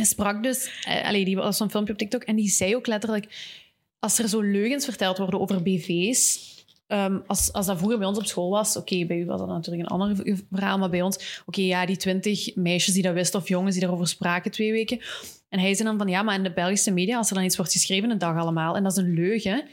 [0.02, 0.82] sprak dus...
[0.84, 3.58] eh, allee, die was zo'n filmpje op TikTok en die zei ook letterlijk...
[4.00, 6.50] Als er zo leugens verteld worden over BV's...
[6.92, 8.78] ehm, als, als dat vroeger bij ons op school was...
[8.78, 11.42] Oké, bij u was dat natuurlijk een ander verhaal, maar bij ons...
[11.46, 15.02] Oké, ja, die twintig meisjes die dat wisten of jongens die daarover spraken twee weken.
[15.50, 16.08] En hij zei dan van...
[16.08, 18.76] Ja, maar in de Belgische media, als er dan iets wordt geschreven, een dag allemaal.
[18.76, 19.64] En dat is een leugen.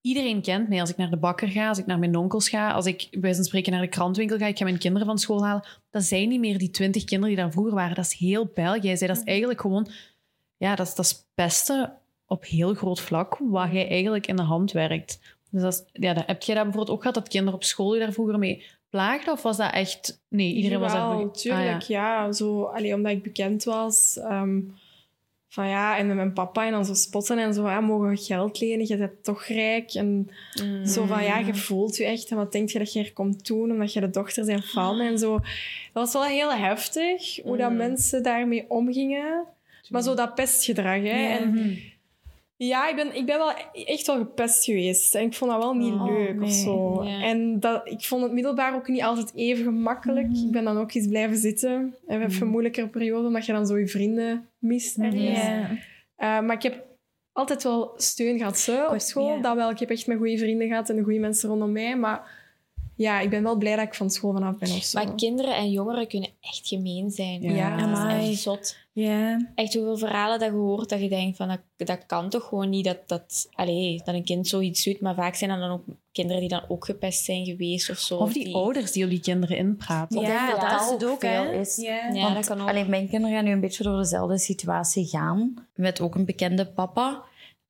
[0.00, 0.80] Iedereen kent mij.
[0.80, 3.20] Als ik naar de bakker ga, als ik naar mijn onkels ga, als ik bij
[3.20, 6.02] wijze van spreken naar de krantwinkel ga, ik ga mijn kinderen van school halen, dat
[6.02, 7.94] zijn niet meer die twintig kinderen die daar vroeger waren.
[7.94, 8.86] Dat is heel België.
[8.86, 9.88] Hij zei, dat is eigenlijk gewoon...
[10.56, 11.92] Ja, dat is, dat is pesten
[12.26, 15.20] op heel groot vlak, waar jij eigenlijk in de hand werkt.
[15.52, 17.94] Dus dat is, ja, dat, heb jij dat bijvoorbeeld ook gehad, dat kinderen op school
[17.94, 19.32] je daar vroeger mee plaagden?
[19.32, 20.22] Of was dat echt...
[20.28, 21.30] Nee, iedereen was daar...
[21.32, 22.32] tuurlijk, Ah, ja.
[22.32, 24.16] Zo, allee, omdat ik bekend was.
[24.18, 24.60] ehm,
[25.48, 27.68] van ja, en met mijn papa en dan zo spotten en zo.
[27.68, 28.86] Ja, mogen we geld lenen?
[28.86, 29.94] Je bent toch rijk.
[29.94, 30.30] En
[30.86, 32.30] zo van, ja, je voelt je echt.
[32.30, 33.70] En wat denk je dat je er komt doen?
[33.72, 35.00] Omdat je de dochter bent van.
[35.00, 35.32] En zo.
[35.32, 35.42] Dat
[35.92, 37.76] was wel heel heftig, hoe dat Mm.
[37.76, 39.44] mensen daarmee omgingen.
[39.88, 41.28] Maar zo dat pestgedrag, hè.
[41.32, 41.38] Ja.
[41.38, 41.78] En
[42.66, 45.14] ja, ik ben, ik ben wel echt wel gepest geweest.
[45.14, 47.00] En ik vond dat wel niet Oh, leuk of zo.
[47.00, 50.26] En dat, ik vond het middelbaar ook niet altijd even gemakkelijk.
[50.26, 50.46] Mhm.
[50.46, 51.94] Ik ben dan ook eens blijven zitten.
[52.06, 54.96] En even een moeilijkere periode, omdat je dan zo je vrienden mist.
[54.96, 55.70] Ja.
[56.16, 56.84] Eh, maar ik heb
[57.32, 59.40] altijd wel steun gehad zo, op school.
[59.40, 59.70] Dat wel.
[59.70, 61.96] Ik heb echt mijn goede vrienden gehad en goede mensen rondom mij.
[61.96, 62.41] Maar
[62.96, 65.04] ja, ik ben wel blij dat ik van school vanaf ben of zo.
[65.04, 67.42] Maar kinderen en jongeren kunnen echt gemeen zijn.
[67.42, 67.76] Ja.
[67.76, 68.76] dat is echt zot.
[68.92, 69.50] Ja.
[69.54, 72.70] Echt hoeveel verhalen dat je hoort dat je denkt van dat, dat kan toch gewoon
[72.70, 75.00] niet dat, dat, allee, dat een kind zoiets doet.
[75.00, 78.16] Maar vaak zijn dat dan ook kinderen die dan ook gepest zijn geweest of zo.
[78.16, 80.20] Of die ouders die op die kinderen inpraten.
[80.20, 81.76] Ja, denk dat dat is het ook veel is.
[81.76, 82.08] Ja.
[82.12, 82.68] Ja, Want, dat kan ook.
[82.68, 85.54] allee, mijn kinderen gaan nu een beetje door dezelfde situatie gaan.
[85.74, 87.22] Met ook een bekende papa.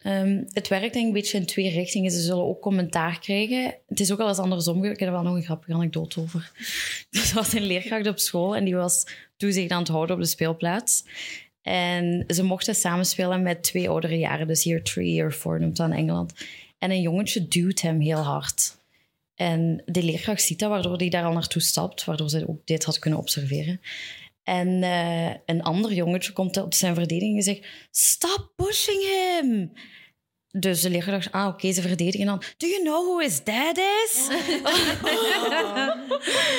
[0.02, 2.10] Ehm, het werkt denk ik een beetje in twee richtingen.
[2.10, 3.74] Ze zullen ook commentaar krijgen.
[3.88, 4.84] Het is ook al eens andersom.
[4.84, 6.50] Ik heb er wel nog een grappige anekdote over.
[7.10, 10.28] Er was een leerkracht op school en die was toezicht aan het houden op de
[10.28, 11.04] speelplaats.
[11.62, 14.46] En ze mochten samenspelen met twee oudere jaren.
[14.46, 16.32] Dus year 3, year 4 noemt dat in Engeland.
[16.78, 18.76] En een jongetje duwt hem heel hard.
[19.34, 22.04] En de leerkracht ziet dat, waardoor hij daar al naartoe stapt.
[22.04, 23.80] Waardoor ze ook dit had kunnen observeren.
[24.42, 27.66] En eh, een ander jongetje komt op zijn verdediging en zegt...
[27.90, 29.72] Stop pushing him!
[30.58, 32.42] Dus de leerkracht dacht, ah, oké, ze verdedigen dan.
[32.56, 34.28] Do you know who his dad is?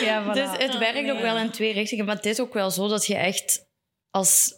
[0.01, 0.33] Ja, voilà.
[0.33, 1.21] Dus het werkt ook nee.
[1.21, 2.05] wel in twee richtingen.
[2.05, 3.69] Maar het is ook wel zo dat je echt
[4.09, 4.53] als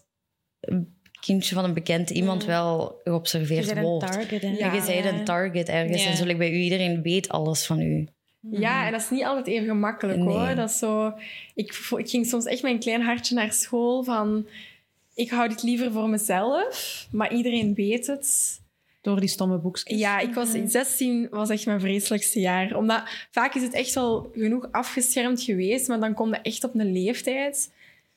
[1.20, 2.48] kindje van een bekend iemand Mm.
[2.48, 4.12] wel Je geobserveerd bent een wordt.
[4.12, 4.48] target, hè.
[4.48, 4.70] Ja.
[4.72, 6.04] En je bent een target ergens.
[6.04, 6.10] Ja.
[6.10, 8.08] En zo like bij u, iedereen weet alles van u.
[8.52, 10.28] Ja, en dat is niet altijd even gemakkelijk Nee.
[10.28, 10.56] hoor.
[10.56, 11.14] Dat is zo,
[11.56, 14.48] ik, ging soms echt met een klein hartje naar school van...
[15.14, 18.60] Ik hou dit liever voor mezelf, maar iedereen weet het.
[19.02, 20.00] Door die stomme boekjes.
[20.00, 22.76] Ja, ik was 16 was echt mijn vreselijkste jaar.
[22.76, 26.76] Omdat vaak is het echt wel genoeg afgeschermd geweest, maar dan kom je echt op
[26.76, 27.72] een leeftijd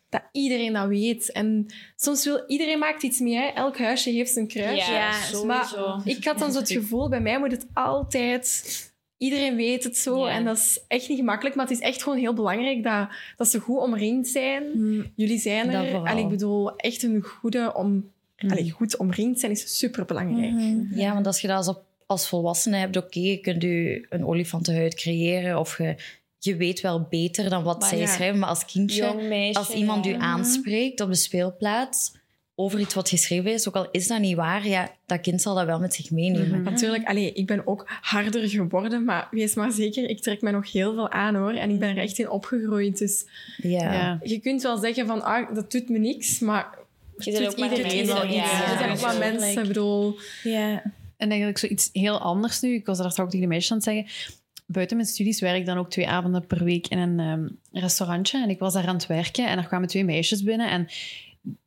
[0.08, 1.32] dat iedereen dat weet.
[1.32, 3.34] En soms wil iedereen maakt iets mee.
[3.34, 3.46] Hè?
[3.46, 4.92] Elk huisje heeft zijn kruisje.
[4.92, 5.46] Ja, Ja, sowieso.
[5.46, 8.87] maar ik had dan zo het gevoel, bij mij moet het altijd...
[9.18, 10.32] Iedereen weet het zo Ja.
[10.32, 13.48] en dat is echt niet gemakkelijk, maar het is echt gewoon heel belangrijk dat, dat
[13.48, 14.62] ze goed omringd zijn.
[14.74, 15.12] Mm.
[15.14, 16.04] Jullie zijn er.
[16.04, 18.10] En ik bedoel, echt een goede om...
[18.48, 20.52] Allee, goed omringd zijn is superbelangrijk.
[20.52, 20.98] Mhm.
[20.98, 21.76] Ja, want als je dat als,
[22.06, 25.96] als volwassene hebt, oké, je kunt je een olifantenhuid creëren of je,
[26.38, 28.06] je weet wel beter dan wat Maar zij ja.
[28.06, 28.38] schrijven.
[28.38, 29.58] Maar als kindje, Jong meisje.
[29.58, 30.10] als iemand ja.
[30.10, 32.12] u aanspreekt op de speelplaats
[32.60, 35.54] over iets wat geschreven is, ook al is dat niet waar, ja, dat kind zal
[35.54, 36.62] dat wel met zich meenemen.
[36.62, 40.72] Natuurlijk, allee, ik ben ook harder geworden, maar wees maar zeker, ik trek mij nog
[40.72, 41.52] heel veel aan hoor.
[41.52, 42.98] En ik ben er echt in opgegroeid.
[42.98, 43.92] Dus Ja.
[43.92, 44.18] Ja.
[44.22, 46.78] je kunt wel zeggen van, ah, dat doet me niks, maar
[47.18, 48.34] Je doet ook iedereen wel iets.
[48.34, 49.18] Ja, Er zijn ook tuurlijk.
[49.18, 50.18] mensen, ik bedoel...
[50.42, 50.82] Ja.
[51.16, 52.74] En eigenlijk zoiets heel anders nu.
[52.74, 54.34] Ik was daar straks ook tegen de meisjes aan het zeggen.
[54.66, 57.48] Buiten mijn studies werk ik dan ook twee avonden per week in een ehm,
[57.82, 58.42] restaurantje.
[58.42, 60.70] En ik was daar aan het werken en er kwamen twee meisjes binnen.
[60.70, 60.88] En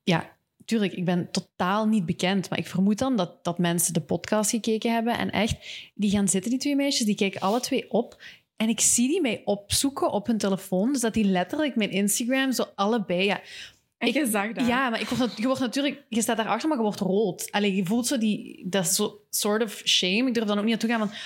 [0.04, 0.30] ja,
[0.72, 2.50] tuurlijk, ik ben totaal niet bekend.
[2.50, 5.18] Maar ik vermoed dan dat, dat mensen de podcast gekeken hebben.
[5.18, 5.56] En echt,
[5.94, 7.06] die gaan zitten, die twee meisjes.
[7.06, 8.22] Die kijken alle twee op.
[8.56, 10.92] En ik zie die mij opzoeken op hun telefoon.
[10.92, 13.24] Dus dat die letterlijk mijn Instagram zo allebei...
[13.24, 13.42] Ja,
[13.98, 14.68] En je zag dat.
[14.68, 16.04] ja, maar ik word, je wordt natuurlijk...
[16.10, 17.52] Je staat daarachter, maar je wordt rood.
[17.52, 18.64] Allee, je voelt zo die...
[18.66, 20.28] Dat is zo sort of shame.
[20.28, 21.18] Ik durf dan ook niet naartoe gaan van...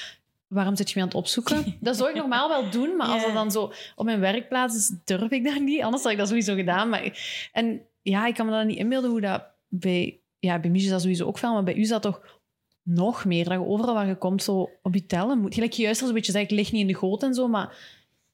[0.48, 1.76] waarom zit je me aan het opzoeken?
[1.80, 4.92] Dat zou ik normaal wel doen, maar als dat dan zo op mijn werkplaats is,
[5.04, 5.82] durf ik dat niet.
[5.82, 6.90] Anders had ik dat sowieso gedaan.
[6.90, 7.20] Maar,
[7.52, 7.82] en
[8.12, 10.20] ja, ik kan me dan niet inbeelden hoe dat bij...
[10.40, 12.40] Ja, bij Mich is dat sowieso ook veel, maar bij u is dat toch
[12.84, 13.44] nog meer.
[13.44, 15.54] Dat je overal waar je komt zo op je tellen moet.
[15.54, 17.78] Gelijk juist als een beetje zei, ik lig niet in de goot en zo, maar...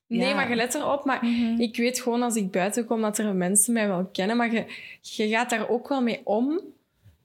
[0.07, 0.35] Nee, Ja.
[0.35, 1.05] maar je let erop.
[1.05, 1.25] Maar
[1.57, 4.37] ik weet gewoon als ik buiten kom dat er mensen mij wel kennen.
[4.37, 4.65] Maar je,
[5.01, 6.61] je gaat daar ook wel mee om.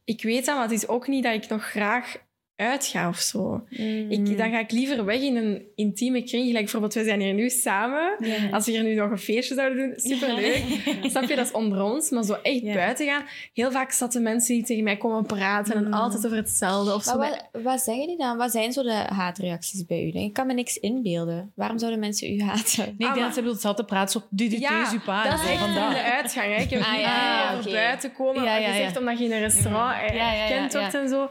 [0.05, 2.17] Ik weet dat, maar het is ook niet dat ik nog graag
[2.57, 3.65] uitga of zo.
[4.09, 6.45] Ik, dan ga ik liever weg in een intieme kring.
[6.47, 8.17] Gelijk bijvoorbeeld, we zijn hier nu samen.
[8.53, 10.63] Als we hier nu nog een feestje zouden doen, superleuk.
[11.11, 12.11] Snap je, dat is onder ons.
[12.11, 12.75] Maar zo echt Ja.
[12.75, 13.23] buiten gaan.
[13.55, 16.95] Heel vaak zaten mensen die tegen mij komen praten en altijd over hetzelfde.
[16.95, 17.19] Of zo.
[17.19, 18.37] Wat, wat zeggen die dan?
[18.37, 20.19] Wat zijn zo de haatreacties bij u?
[20.21, 21.53] Ik kan me niks inbeelden.
[21.55, 22.79] Waarom zouden mensen u haten?
[22.85, 24.13] Nee, ik denk Ah, maar- dat ze bedoelt, ze altijd.
[24.31, 24.93] Du, du, Ja, dat
[25.33, 25.91] En is echt van in dat.
[25.91, 26.55] de uitgang.
[26.57, 26.63] Hè.
[26.63, 27.73] Ik heb het Ah, niet ja, over oké.
[27.73, 28.43] buiten komen.
[28.45, 29.01] Ja, ja, Je zegt ja.
[29.01, 31.01] omdat je in een restaurant Ja, ja, ja, gekend wordt ja.
[31.01, 31.29] en zo.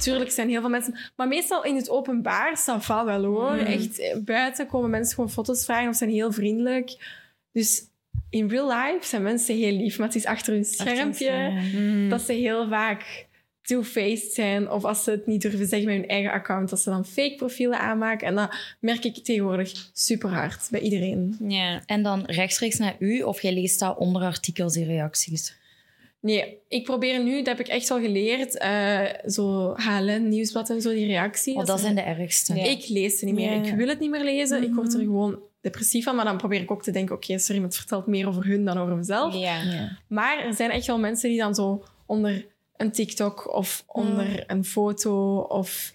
[0.00, 0.98] Tuurlijk zijn heel veel mensen...
[1.16, 3.52] Maar meestal in het openbaar, ça va wel hoor.
[3.52, 3.58] Mm.
[3.58, 6.96] Echt, eh, buiten komen mensen gewoon foto's vragen of zijn heel vriendelijk.
[7.52, 7.82] Dus
[8.30, 9.98] in real life zijn mensen heel lief.
[9.98, 12.08] Maar het is achter hun schermpje Mm.
[12.08, 13.26] dat ze heel vaak
[13.62, 14.70] two-faced zijn.
[14.70, 17.34] Of als ze het niet durven zeggen met hun eigen account, dat ze dan fake
[17.36, 18.26] profielen aanmaken.
[18.26, 21.36] En dat merk ik tegenwoordig super hard bij iedereen.
[21.48, 21.82] Ja.
[21.86, 25.56] En dan rechtstreeks naar u of jij leest dat onder artikels en reacties?
[26.20, 30.82] Nee, ik probeer nu, dat heb ik echt wel geleerd, eh, zo HLN, Nieuwsblad en
[30.82, 31.54] zo, die reactie.
[31.54, 32.54] Want dat zijn de ergste.
[32.54, 32.64] Ja.
[32.64, 33.52] Ik lees ze niet meer.
[33.52, 33.62] Ja.
[33.62, 34.62] Ik wil het niet meer lezen.
[34.62, 36.16] Ik word er gewoon depressief van.
[36.16, 38.64] Maar dan probeer ik ook te denken, oké, sorry, maar het vertelt meer over hun
[38.64, 39.34] dan over mezelf.
[39.34, 39.98] Ja.
[40.06, 44.64] Maar er zijn echt wel mensen die dan zo onder een TikTok of onder een
[44.64, 45.92] foto of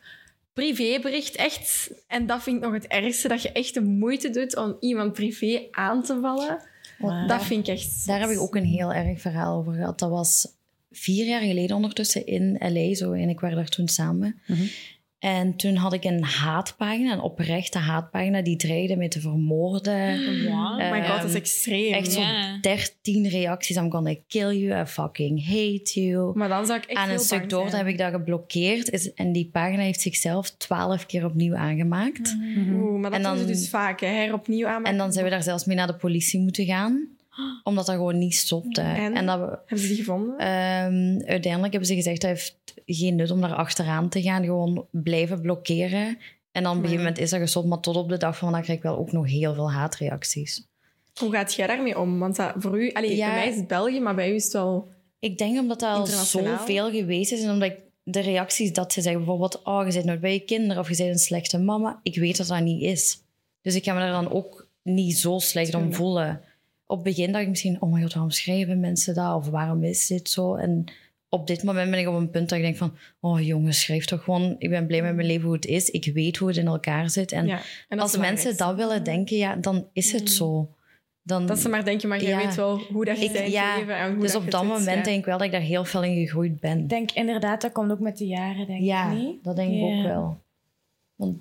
[0.53, 1.91] privébericht echt...
[2.07, 5.13] En dat vind ik nog het ergste, dat je echt de moeite doet om iemand
[5.13, 6.59] privé aan te vallen.
[6.97, 7.29] Wow.
[7.29, 8.05] Dat vind ik echt...
[8.05, 9.99] Daar heb ik ook een heel erg verhaal over gehad.
[9.99, 10.47] Dat was
[10.91, 12.95] vier jaar geleden ondertussen in L.A.
[12.95, 14.41] Zo, en ik waren daar toen samen.
[14.47, 14.63] Mhm.
[15.23, 20.19] En toen had ik een haatpagina, een oprechte haatpagina, die dreigde me te vermoorden.
[20.43, 20.79] Wow.
[20.79, 21.93] Oh my god, dat is Ehm, extreem.
[21.93, 22.49] Echt Ja.
[22.51, 23.75] zo'n 13 reacties.
[23.75, 26.37] I'm gonna kill you, I fucking hate you.
[26.37, 28.89] Maar dan zou ik echt Aan een stuk door heb ik dat geblokkeerd.
[28.89, 32.35] Is, en die pagina heeft zichzelf twaalf keer opnieuw aangemaakt.
[32.73, 34.07] Oeh, maar dat En doen ze dus vaak, hè.
[34.07, 34.91] Heropnieuw aanmaken.
[34.91, 37.07] En dan zijn we daar zelfs mee naar de politie moeten gaan.
[37.63, 38.81] Omdat dat gewoon niet stopte.
[38.81, 39.13] En?
[39.13, 40.37] En dat we, Hebben ze die gevonden?
[40.37, 44.43] Ehm, uiteindelijk hebben ze gezegd dat heeft geen nut om daar achteraan te gaan.
[44.43, 46.17] Gewoon blijven blokkeren.
[46.51, 47.67] En dan op een gegeven moment is dat gestopt.
[47.67, 50.67] Maar tot op de dag van vandaag krijg ik wel ook nog heel veel haatreacties.
[51.19, 52.19] Hoe gaat jij daarmee om?
[52.19, 52.91] Want dat, voor u...
[52.91, 53.27] Allee, Ja.
[53.27, 54.87] Bij mij is het België, maar bij u is het wel...
[55.19, 57.43] Ik denk omdat dat al zoveel geweest is.
[57.43, 59.61] En omdat ik de reacties dat ze zeggen, bijvoorbeeld...
[59.63, 60.81] Oh, je zit nooit bij je kinderen.
[60.81, 61.99] Of je bent een slechte mama.
[62.03, 63.21] Ik weet dat dat niet is.
[63.61, 66.41] Dus ik ga me daar dan ook niet zo slecht om voelen.
[66.87, 67.81] Op het begin dacht ik misschien...
[67.81, 69.35] Oh my god, waarom schrijven mensen dat?
[69.35, 70.55] Of waarom is dit zo?
[70.55, 70.83] En
[71.29, 72.93] op dit moment ben ik op een punt dat ik denk van...
[73.19, 74.55] Oh jongens, schrijf toch gewoon...
[74.59, 75.89] Ik ben blij met mijn leven hoe het is.
[75.89, 77.31] Ik weet hoe het in elkaar zit.
[77.31, 77.57] En ja.
[77.87, 80.69] En dat als mensen dat willen denken, ja, dan is het zo.
[81.25, 82.37] Dan, Dat ze maar denken, maar jij Ja.
[82.45, 84.63] weet wel hoe dat je Ik- ja, leven en hoe dus dat op je dat
[84.63, 85.03] moment ja.
[85.03, 86.79] denk ik wel dat ik daar heel veel in gegroeid ben.
[86.79, 89.43] Ik denk inderdaad, dat komt ook met de jaren, denk ja, ik niet.
[89.43, 90.41] dat denk ik ook wel.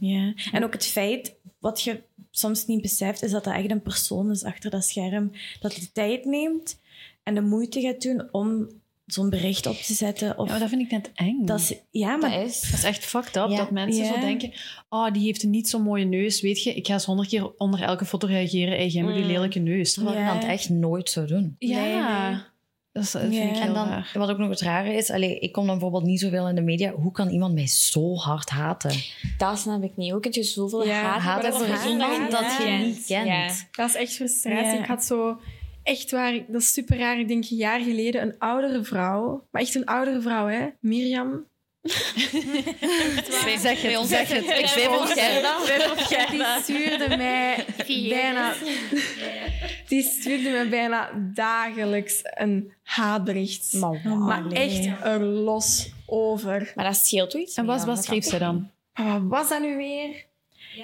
[0.01, 0.33] Ja.
[0.53, 4.31] En ook het feit, wat je soms niet beseft, is dat dat echt een persoon
[4.31, 5.33] is achter dat scherm.
[5.61, 6.79] Dat de tijd neemt
[7.23, 8.69] en de moeite gaat doen om
[9.07, 10.39] zo'n bericht op te zetten.
[10.39, 11.45] Of Ja, dat vind ik net eng.
[11.45, 12.61] dat is, ja, maar Dat is...
[12.61, 13.57] Dat is echt fucked up, Ja.
[13.57, 14.15] dat mensen Ja.
[14.15, 14.53] zo denken...
[14.89, 16.41] Oh, die heeft een niet zo'n mooie neus.
[16.41, 18.75] Weet je, ik ga eens honderd keer onder elke foto reageren.
[18.77, 19.31] Hey, jij met die Mm.
[19.31, 19.93] lelijke neus.
[19.95, 20.35] Terwijl Ja.
[20.35, 21.57] dat echt nooit zou doen.
[21.59, 21.81] Ja.
[21.81, 22.41] Nee, nee.
[22.93, 23.43] Dat, is, dat vind Ja.
[23.43, 24.11] ik heel En dan, raar.
[24.15, 26.61] wat ook nog het rare is, allee, ik kom dan bijvoorbeeld niet zoveel in de
[26.61, 26.91] media.
[26.93, 28.91] Hoe kan iemand mij zo hard haten?
[29.39, 30.11] Dat snap ik niet.
[30.13, 31.89] Hoe kun je zoveel Ja, haten Haat waar.
[31.89, 32.79] iemand dat je Ja.
[32.79, 33.27] niet kent.
[33.27, 33.51] Ja.
[33.73, 34.75] Dat is echt frustratie.
[34.77, 34.79] Ja.
[34.83, 35.41] Ik had zo...
[35.83, 37.19] Echt waar, dat is super raar.
[37.21, 39.47] Ik denk een jaar geleden een oudere vrouw.
[39.51, 40.67] Maar echt een oudere vrouw, hè.
[40.81, 41.45] Mirjam.
[41.83, 42.33] Zeg
[43.83, 44.59] het, zeg het.
[44.59, 45.59] Ik zweef op Gerda.
[46.31, 47.65] Die stuurde mij
[48.09, 48.55] bijna...
[49.89, 53.73] Die stuurde mij bijna dagelijks een haatbericht.
[54.03, 56.73] Maar echt er los over.
[56.75, 57.57] Maar dat scheelt iets.
[57.57, 58.71] En wat, wat schreef ze dan?
[58.95, 60.25] Maar wat was dat nu weer?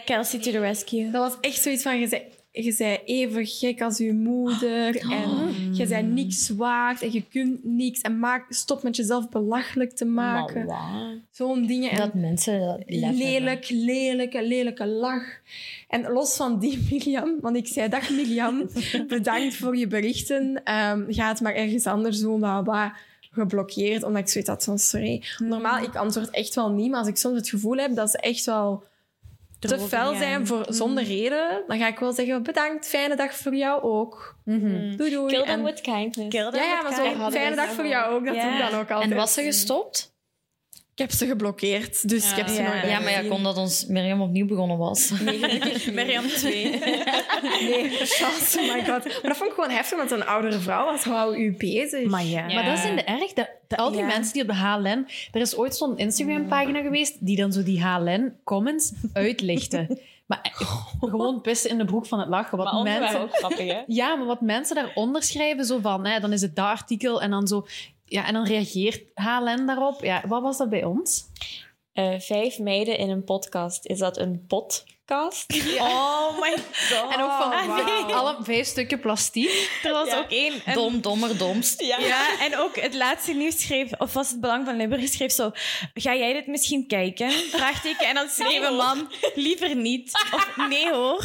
[0.04, 1.10] Kelsey to the rescue.
[1.10, 1.98] Dat was echt zoiets van...
[1.98, 4.96] Je zei, je zei even gek als uw moeder.
[4.96, 7.02] En je zei niks waard.
[7.02, 8.00] En je kunt niks.
[8.00, 10.66] En maak, stop met jezelf belachelijk te maken.
[11.30, 11.90] Zo'n dingen.
[11.90, 15.40] En Dat mensen dat lelijk, lelijke, lelijke lach.
[15.88, 18.68] En los van die Mirjam, want ik zei, dag Mirjam,
[19.08, 20.60] bedankt voor je berichten.
[20.64, 22.96] Ehm, ga het maar ergens anders doen, bla, bla.
[23.30, 25.22] Geblokkeerd, omdat ik zoiets had van, sorry.
[25.38, 28.18] Normaal, ik antwoord echt wel niet, maar als ik soms het gevoel heb dat ze
[28.18, 28.84] echt wel
[29.58, 33.54] te fel zijn voor, zonder reden, dan ga ik wel zeggen, bedankt, fijne dag voor
[33.54, 34.36] jou ook.
[34.96, 35.26] Doei, doei.
[35.32, 36.28] Kill them En- with kindness.
[36.28, 38.80] Kill them ja, ja, maar zo, fijne dag voor jou ook, dat doe ik dan
[38.80, 39.10] ook altijd.
[39.10, 40.16] En was ze gestopt?
[40.98, 42.08] Ik heb ze geblokkeerd.
[42.08, 42.68] Dus ik heb ze Ja.
[42.68, 45.10] nooit Ja, maar ja, kon dat ons Mirjam opnieuw begonnen was.
[45.10, 45.40] Nee.
[45.94, 46.70] Mirjam 2.
[47.60, 48.58] Nee, chance.
[48.60, 49.04] Oh my god.
[49.04, 51.04] Maar dat vond ik gewoon heftig, want een oudere vrouw was.
[51.04, 52.08] Hou u bezig?
[52.08, 52.46] Maar ja.
[52.46, 53.32] Maar dat is in de erg.
[53.32, 54.06] Dat, dat al die ja.
[54.06, 55.08] mensen die op de HLN...
[55.32, 60.00] Er is ooit zo'n Instagram-pagina geweest die dan zo die HLN-comments uitlichten.
[60.26, 62.58] Maar eh, gewoon pissen in de broek van het lachen.
[62.58, 63.82] Wat mensen, ook grappig, hè?
[63.86, 66.06] ja, maar wat mensen daaronder schrijven, zo van...
[66.06, 67.66] Hè, dan is het dat artikel en dan zo...
[68.08, 70.04] Ja, en dan reageert HLN daarop.
[70.04, 71.26] Ja, wat was dat bij ons?
[71.92, 73.86] Eh, vijf meiden in een podcast.
[73.86, 74.46] Is dat een
[75.12, 75.46] podcast?
[75.80, 76.54] Oh my
[76.90, 77.14] god.
[77.14, 78.12] En ook van wauw.
[78.12, 79.80] alle vijf stukken plastiek.
[79.82, 80.52] Er was ook één.
[80.64, 81.82] en- Dom, dommer, domst.
[81.82, 81.98] Ja.
[82.40, 85.50] en ook het laatste nieuws schreef, of was het Belang van Limburg, schreef zo,
[85.94, 87.30] ga jij dit misschien kijken?
[87.30, 88.06] Vraagteken.
[88.08, 90.12] En dan schreef een man, liever niet.
[90.34, 91.24] Of nee hoor.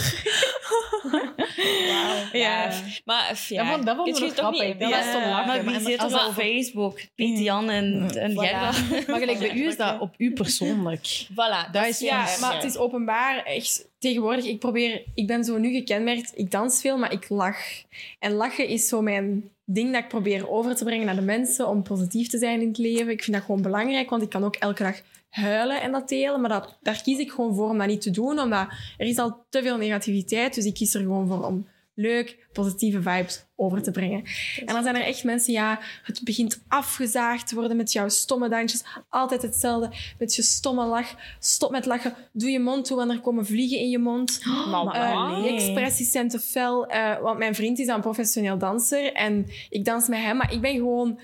[2.33, 2.69] Ja.
[3.05, 4.63] Maar f- ja, Dat vond- dat vond ik nog toch grappig.
[4.65, 4.79] niet...
[4.79, 5.47] Dat was toch lachen.
[5.47, 6.99] Maar wie Maar zit er op Facebook?
[7.15, 8.71] Piet, Jan en, en Gerda.
[9.07, 11.25] Maar gelijk bij u is dat op u persoonlijk.
[11.31, 11.71] Voilà.
[11.71, 13.43] Dat is Ja, maar het is openbaar.
[13.43, 15.03] Echt, tegenwoordig, ik probeer...
[15.15, 16.31] Ik ben zo nu gekenmerkt.
[16.35, 17.83] Ik dans veel, maar ik lach.
[18.19, 21.67] En lachen is zo mijn ding dat ik probeer over te brengen naar de mensen.
[21.67, 23.09] Om positief te zijn in het leven.
[23.09, 26.41] Ik vind dat gewoon belangrijk, want ik kan ook elke dag huilen en dat delen.
[26.41, 28.39] Maar dat, daar kies ik gewoon voor om dat niet te doen.
[28.39, 30.55] Omdat er is al te veel negativiteit.
[30.55, 34.23] Dus ik kies er gewoon voor om leuk, positieve vibes over te brengen.
[34.65, 38.49] En dan zijn er echt mensen, ja, het begint afgezaagd te worden met jouw stomme
[38.49, 38.83] dansjes.
[39.09, 41.15] Altijd hetzelfde, met je stomme lach.
[41.39, 44.39] Stop met lachen, doe je mond toe, want er komen vliegen in je mond.
[44.71, 45.43] Maar Eh, wat?
[45.43, 46.87] die expressies zijn te fel.
[46.87, 50.61] eh, want mijn vriend is dan professioneel danser en ik dans met hem, maar ik
[50.61, 51.19] ben gewoon...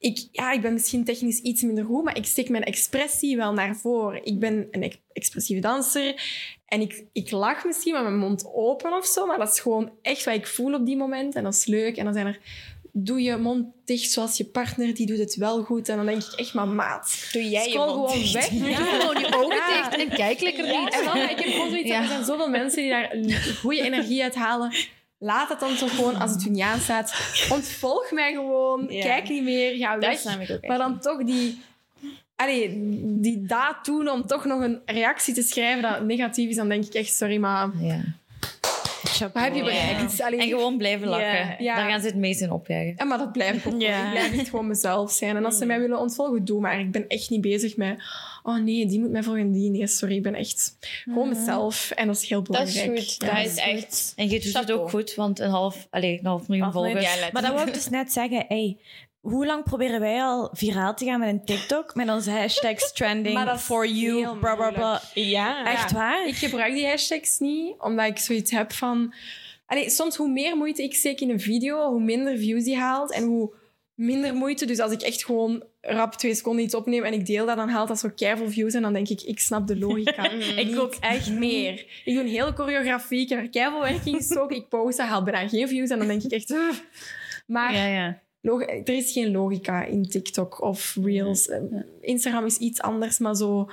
[0.00, 3.52] Ik, ja, ik ben misschien technisch iets minder goed, maar ik steek mijn expressie wel
[3.52, 4.24] naar voren.
[4.24, 6.22] Ik ben een ex- expressieve danser
[6.66, 9.90] en ik, ik lach misschien met mijn mond open of zo, maar dat is gewoon
[10.02, 11.96] echt wat ik voel op die moment en dat is leuk.
[11.96, 12.38] En dan zijn er...
[12.92, 15.88] Doe je mond dicht zoals je partner, die doet het wel goed.
[15.88, 18.32] En dan denk ik echt, maar maat, Doe jij je mond gewoon dicht?
[18.32, 18.48] weg.
[18.48, 19.88] Doe gewoon je ogen Ja.
[19.90, 20.94] dicht en kijk lekker niet.
[20.94, 22.00] En dan, ik heb gewoon zoiets, Ja.
[22.02, 23.16] er zijn zoveel mensen die daar
[23.60, 24.72] goede energie uit halen.
[25.22, 27.14] Laat het dan toch gewoon, als het u niet aanstaat,
[27.52, 28.86] ontvolg mij gewoon.
[28.88, 29.02] Ja.
[29.02, 30.18] Kijk niet meer, ga Dat weg.
[30.18, 30.66] snap ik ook.
[30.66, 31.60] Maar dan toch die,
[32.36, 32.70] allee,
[33.20, 36.84] die daad doen om toch nog een reactie te schrijven dat negatief is, dan denk
[36.84, 38.00] ik echt, sorry, maar Ja.
[39.20, 40.20] Wat heb je bereikt?
[40.22, 41.64] Allee, En gewoon blijven lachen.
[41.64, 42.94] Daar gaan ze het meest in opjagen.
[42.96, 43.82] Ja, maar dat blijf ik ook.
[43.82, 44.04] Gewoon.
[44.04, 45.36] Ik blijf echt gewoon mezelf zijn.
[45.36, 46.80] En als ze mij willen ontvolgen, doe maar.
[46.80, 48.02] Ik ben echt niet bezig met...
[48.42, 49.52] Oh nee, die moet mij volgen.
[49.52, 49.70] Die.
[49.70, 50.16] Nee, sorry.
[50.16, 51.90] Ik ben echt gewoon mezelf.
[51.90, 53.06] En dat is heel Dat is belangrijk.
[53.08, 53.16] goed.
[53.18, 53.34] Ja.
[53.34, 54.12] Dat is echt...
[54.16, 54.80] En je doet het Chapeau.
[54.80, 57.20] ook goed, want een half, allez, een half miljoen Half miljoen, volgers.
[57.20, 58.44] Ja, Maar dat wou ik dus net zeggen.
[58.48, 58.76] Hey,
[59.20, 61.94] hoe lang proberen wij al viraal te gaan met een TikTok?
[61.94, 65.02] Met onze hashtags trending, for you, bla bla bla.
[65.14, 65.72] Ja.
[65.72, 66.26] Echt waar?
[66.26, 69.14] Ik gebruik die hashtags niet, omdat ik zoiets heb van...
[69.66, 73.12] Allee, soms hoe meer moeite ik steek in een video, hoe minder views die haalt
[73.12, 73.54] en hoe
[73.94, 74.66] minder moeite.
[74.66, 77.68] Dus als ik echt gewoon rap twee seconden iets opneem en ik deel dat, dan
[77.68, 80.30] haalt dat zo keiveel views en dan denk ik, ik snap de logica.
[80.64, 81.72] ik ook echt meer.
[82.04, 85.06] Ik doe een hele choreografie, ik heb er keiveel werk in gestoken, ik post dat,
[85.06, 86.54] haal bijna geen views en dan denk ik echt...
[87.46, 88.20] Maar Ja, ja.
[88.40, 91.48] Log- er is geen logica in TikTok of Reels.
[91.48, 91.60] Eh,
[92.00, 93.68] Instagram is iets anders, maar zo...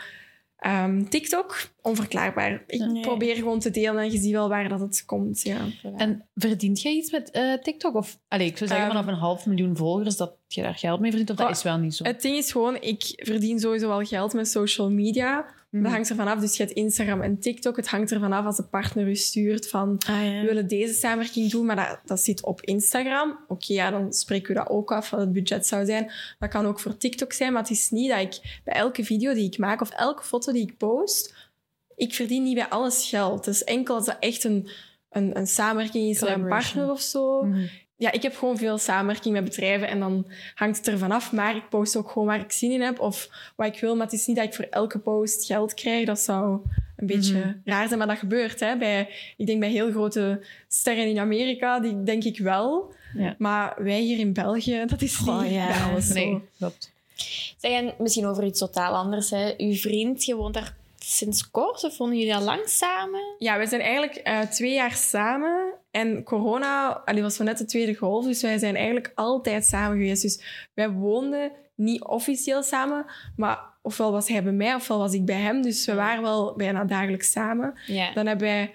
[0.57, 2.63] ehm, TikTok, onverklaarbaar.
[2.67, 3.01] Ik Nee.
[3.01, 5.41] probeer gewoon te delen en je ziet wel waar dat het komt.
[5.41, 5.57] Ja.
[5.97, 7.95] En verdient jij iets met eh, TikTok?
[7.95, 10.99] Of, allee, ik zou zeggen Ehm, vanaf een half miljoen volgers dat je daar geld
[10.99, 12.03] mee verdient, of dat Goh, is wel niet zo.
[12.03, 15.45] Het ding is gewoon, ik verdien sowieso wel geld met social media.
[15.69, 15.83] Mhm.
[15.83, 16.39] Dat hangt ervan af.
[16.39, 17.75] Dus je hebt Instagram en TikTok.
[17.75, 19.97] Het hangt ervan af als de partner u stuurt van...
[20.07, 20.41] Ah, ja.
[20.41, 23.39] We willen deze samenwerking doen, maar dat, dat zit op Instagram.
[23.47, 26.11] Oké, ja, dan spreken we dat ook af, wat het budget zou zijn.
[26.39, 29.33] Dat kan ook voor TikTok zijn, maar het is niet dat ik bij elke video
[29.33, 31.35] die ik maak of elke foto die ik post,
[31.95, 33.45] ik verdien niet bij alles geld.
[33.45, 34.69] Het is enkel als dat echt een,
[35.09, 37.43] een, een samenwerking is met een partner of zo.
[37.43, 37.65] Mhm.
[37.99, 41.31] Ja, ik heb gewoon veel samenwerking met bedrijven en dan hangt het ervan af.
[41.31, 43.95] Maar ik post ook gewoon waar ik zin in heb of wat ik wil.
[43.95, 46.05] Maar het is niet dat ik voor elke post geld krijg.
[46.05, 46.59] Dat zou
[46.95, 48.59] een beetje raar zijn, maar dat gebeurt.
[48.59, 48.77] Hè?
[48.77, 52.93] Bij, ik denk bij heel grote sterren in Amerika, die denk ik wel.
[53.15, 53.35] Ja.
[53.37, 55.67] Maar wij hier in België, dat is niet Goh, ja.
[55.67, 56.13] bij alles zo.
[56.13, 56.91] Nee, klopt.
[57.57, 59.29] Zeg, en misschien over iets totaal anders.
[59.29, 59.53] Hè.
[59.57, 60.75] Uw vriend, je woont daar
[61.09, 63.35] sinds kort of wonen jullie al lang samen?
[63.37, 65.73] Ja, we zijn eigenlijk eh, twee jaar samen.
[65.91, 69.97] En corona allee, was van net de tweede golf, dus wij zijn eigenlijk altijd samen
[69.97, 70.21] geweest.
[70.21, 75.25] Dus wij woonden niet officieel samen, maar ofwel was hij bij mij, ofwel was ik
[75.25, 75.61] bij hem.
[75.61, 77.79] Dus we waren wel bijna dagelijks samen.
[77.85, 78.13] Ja.
[78.13, 78.73] Dan hebben wij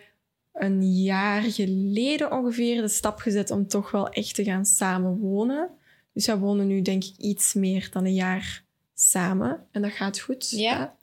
[0.52, 5.70] een jaar geleden ongeveer de stap gezet om toch wel echt te gaan samen wonen.
[6.12, 8.64] Dus wij wonen nu denk ik iets meer dan een jaar
[8.94, 9.66] samen.
[9.70, 10.50] En dat gaat goed.
[10.50, 10.58] Ja.
[10.58, 10.96] Ja.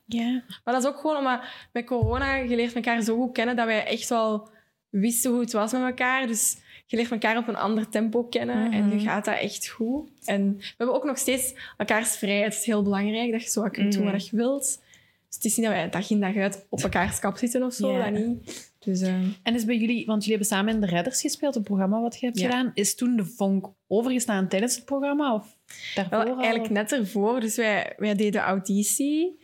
[0.63, 1.41] Maar dat is ook gewoon omdat
[1.73, 4.49] met corona je leert elkaar zo goed kennen dat wij echt wel
[4.89, 6.27] wisten hoe het was met elkaar.
[6.27, 8.71] Dus je leert elkaar op een ander tempo kennen.
[8.71, 10.09] En nu gaat dat echt goed.
[10.25, 12.51] En we hebben ook nog steeds elkaars vrijheid.
[12.51, 14.11] Het is heel belangrijk dat je zo kunt doen Mhm.
[14.11, 14.81] wat je wilt.
[15.27, 17.73] Dus het is niet dat wij dag in dag uit op elkaars kap zitten of
[17.73, 17.91] zo.
[17.91, 18.09] Ja.
[18.09, 18.67] Dat niet.
[18.79, 19.13] Dus, eh,
[19.43, 22.19] En is bij jullie, want jullie hebben samen in de Redders gespeeld, het programma wat
[22.19, 22.45] je hebt Ja.
[22.45, 22.71] gedaan.
[22.73, 25.33] Is toen de vonk overgestaan tijdens het programma?
[25.33, 25.55] Of
[25.95, 26.41] daarvoor Wel, al?
[26.41, 27.39] eigenlijk net ervoor.
[27.39, 29.39] Dus wij, wij deden auditie.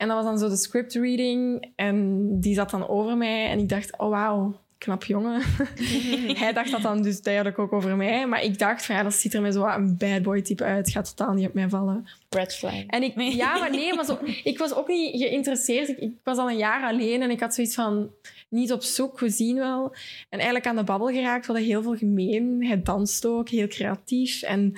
[0.00, 1.70] En dat was dan zo de script reading.
[1.76, 3.50] En die zat dan over mij.
[3.50, 5.42] En ik dacht, oh wauw, knap jongen.
[6.42, 8.26] Hij dacht dat dan dus duidelijk ook over mij.
[8.26, 10.64] Maar ik dacht, van, ja, dat ziet er mij zo wat een bad boy type
[10.64, 10.90] uit.
[10.90, 12.08] Gaat totaal niet op mij vallen.
[12.30, 12.86] Red flag.
[12.86, 15.88] En ik, ja, maar nee, maar zo, ik was ook niet geïnteresseerd.
[15.88, 18.10] Ik, ik was al een jaar alleen en ik had zoiets van
[18.50, 19.94] niet op zoek, we zien wel.
[20.28, 22.66] En eigenlijk aan de babbel geraakt, we hadden heel veel gemeen.
[22.66, 24.42] Hij danste ook, heel creatief.
[24.42, 24.72] En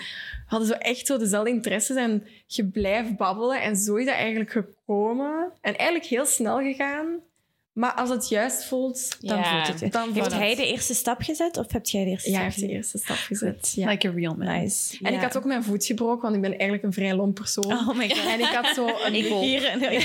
[0.46, 1.96] hadden zo echt zo dezelfde interesses.
[1.96, 5.52] En je blijft babbelen en zo is dat eigenlijk gekomen.
[5.60, 7.20] En eigenlijk heel snel gegaan.
[7.72, 9.52] Maar als het juist voelt, dan Ja.
[9.54, 9.80] voelt het.
[9.80, 9.92] het.
[9.92, 10.56] Dan Heeft hij het.
[10.58, 12.98] de eerste stap gezet of heb jij de eerste Ja, stap hij heeft de eerste
[12.98, 13.72] stap gezet.
[13.76, 13.88] Ja.
[13.90, 14.46] Like a real man.
[14.46, 14.98] Nice.
[15.02, 17.72] En ik had ook mijn voet gebroken, want ik ben eigenlijk een vrij lomp persoon.
[17.72, 18.26] Oh my god.
[18.26, 19.40] En ik had zo een Ik.
[19.40, 19.60] Hier,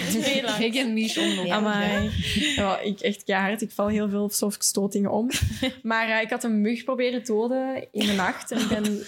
[0.10, 0.58] twee lang.
[0.58, 1.52] Ik en.
[1.52, 2.10] Amai.
[2.56, 3.62] Ja, ik echt keihard.
[3.62, 5.30] Ik val heel veel softstotingen om.
[5.84, 8.52] Maar eh, ik had een mug proberen doden in de nacht.
[8.52, 9.04] En ik ben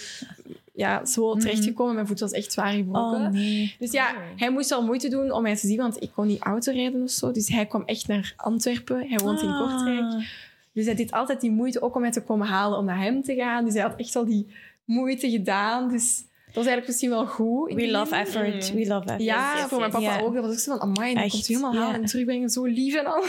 [0.80, 1.94] ja, zo terechtgekomen.
[1.94, 3.20] Mijn voet was echt zwaar gebroken.
[3.20, 3.76] Oh nee.
[3.78, 6.42] Dus ja, hij moest wel moeite doen om mij te zien, want ik kon niet
[6.42, 7.32] autorijden of zo.
[7.32, 9.08] Dus hij kwam echt naar Antwerpen.
[9.08, 9.60] Hij woont in Ah.
[9.60, 10.28] Kortrijk.
[10.72, 13.22] Dus hij deed altijd die moeite ook om mij te komen halen om naar hem
[13.22, 13.64] te gaan.
[13.64, 14.46] Dus hij had echt al die
[14.84, 15.88] moeite gedaan.
[15.88, 17.70] Dus dat was eigenlijk misschien wel goed.
[17.70, 18.72] in We love effort.
[18.72, 19.22] We love effort.
[19.22, 20.34] Ja, Yes, yes, voor mijn papa ook.
[20.34, 22.00] Dat was ook zo van, amai, Echt, komt hij helemaal halen ja.
[22.00, 22.50] en terugbrengen.
[22.50, 23.24] Zo lief en al.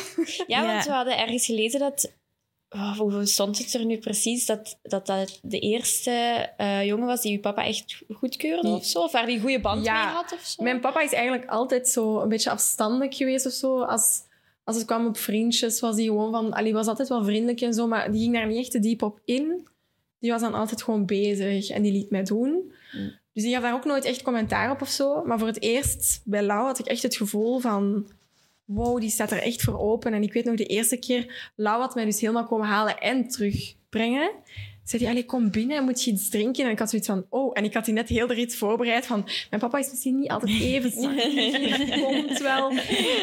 [0.47, 2.12] Ja, want we hadden ergens gelezen dat...
[2.74, 4.45] Oh, hoe stond het er nu precies?
[4.45, 6.11] Dat dat, dat de eerste
[6.57, 8.99] eh, jongen was die je papa echt goedkeurde of zo?
[8.99, 10.05] Of waar die een goede band Ja.
[10.05, 10.63] mee had of zo?
[10.63, 13.82] Mijn papa is eigenlijk altijd zo een beetje afstandelijk geweest of zo.
[13.82, 14.22] Als,
[14.63, 16.53] als het kwam op vriendjes, was hij gewoon van...
[16.53, 19.01] Allee, was altijd wel vriendelijk en zo, maar die ging daar niet echt te diep
[19.01, 19.67] op in.
[20.19, 22.72] Die was dan altijd gewoon bezig en die liet mij doen.
[22.91, 23.19] Mm.
[23.34, 25.24] Dus die gaf daar ook nooit echt commentaar op of zo.
[25.24, 28.07] Maar voor het eerst, bij Lau, had ik echt het gevoel van...
[28.74, 30.13] Wow, die staat er echt voor open.
[30.13, 31.51] En ik weet nog de eerste keer...
[31.55, 34.32] Lau had mij dus helemaal komen halen en terugbrengen.
[34.84, 36.65] Zei hij, allee, kom binnen, moet je iets drinken?
[36.65, 37.51] En ik had zoiets van, oh.
[37.53, 39.28] En ik had die net heel de rit voorbereid van...
[39.49, 42.01] Mijn papa is misschien niet altijd even zacht.
[42.01, 42.72] Komt wel.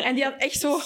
[0.03, 0.79] En die had echt zo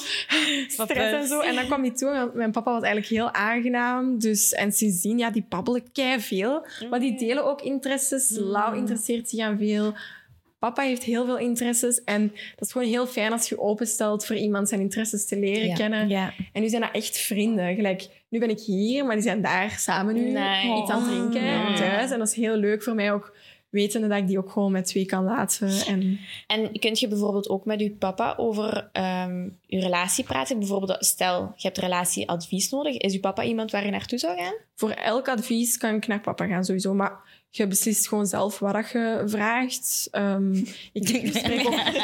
[0.66, 1.40] stress en zo.
[1.40, 2.10] En dan kwam hij toe.
[2.10, 4.18] en Mijn papa was eigenlijk heel aangenaam.
[4.18, 6.66] Dus, en sindsdien, ja, die babbelen kei veel.
[6.90, 8.30] Maar die delen ook interesses.
[8.30, 9.94] Lau interesseert zich aan veel.
[10.62, 12.04] Papa heeft heel veel interesses.
[12.04, 15.66] En dat is gewoon heel fijn als je openstelt voor iemand zijn interesses te leren
[15.68, 15.74] Ja.
[15.74, 16.08] kennen.
[16.08, 16.32] Ja.
[16.52, 17.74] En nu zijn dat echt vrienden.
[17.74, 21.60] Gelijk, nu ben ik hier, maar die zijn daar samen nu iets aan het drinken
[21.60, 21.74] Oh.
[21.74, 22.10] thuis.
[22.10, 23.36] En dat is heel leuk voor mij ook,
[23.70, 25.68] wetende dat ik die ook gewoon met twee kan laten.
[25.86, 30.58] En En kunt je bijvoorbeeld ook met je papa over ehm, je relatie praten?
[30.58, 32.96] Bijvoorbeeld, stel, je hebt relatieadvies nodig.
[32.96, 34.54] Is je papa iemand waar je naartoe zou gaan?
[34.74, 36.94] voor elk advies kan ik naar papa gaan sowieso.
[36.94, 40.08] Maar je beslist gewoon zelf wat je vraagt.
[40.10, 40.54] Ehm,
[40.92, 41.74] ik bespreek ook...
[41.74, 41.94] Ik,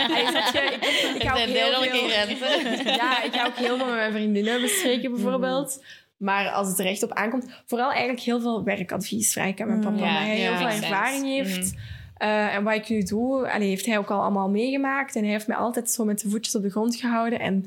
[1.14, 1.40] ik, hou
[1.76, 2.86] ook heel veel...
[3.01, 5.82] Ja, ik ga ook heel veel met mijn vriendinnen bespreken, bijvoorbeeld.
[6.16, 7.46] Maar als het er echt op aankomt...
[7.66, 10.05] Vooral eigenlijk heel veel werkadvies vraag ik aan mijn papa.
[10.05, 11.53] Ja, hij ja, heel veel ervaring sense.
[11.53, 11.74] heeft.
[12.14, 15.16] Eh, en wat ik nu doe, allee, heeft hij ook al allemaal meegemaakt.
[15.16, 17.40] En hij heeft mij altijd zo met de voetjes op de grond gehouden.
[17.40, 17.66] En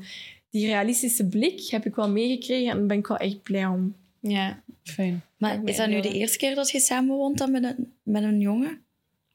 [0.50, 2.70] die realistische blik heb ik wel meegekregen.
[2.70, 3.94] En daar ben ik wel echt blij om.
[4.20, 4.62] Ja.
[4.84, 5.24] Fijn.
[5.36, 8.40] Maar is dat nu de eerste keer dat je samenwoont dan met een, met een
[8.40, 8.84] jongen?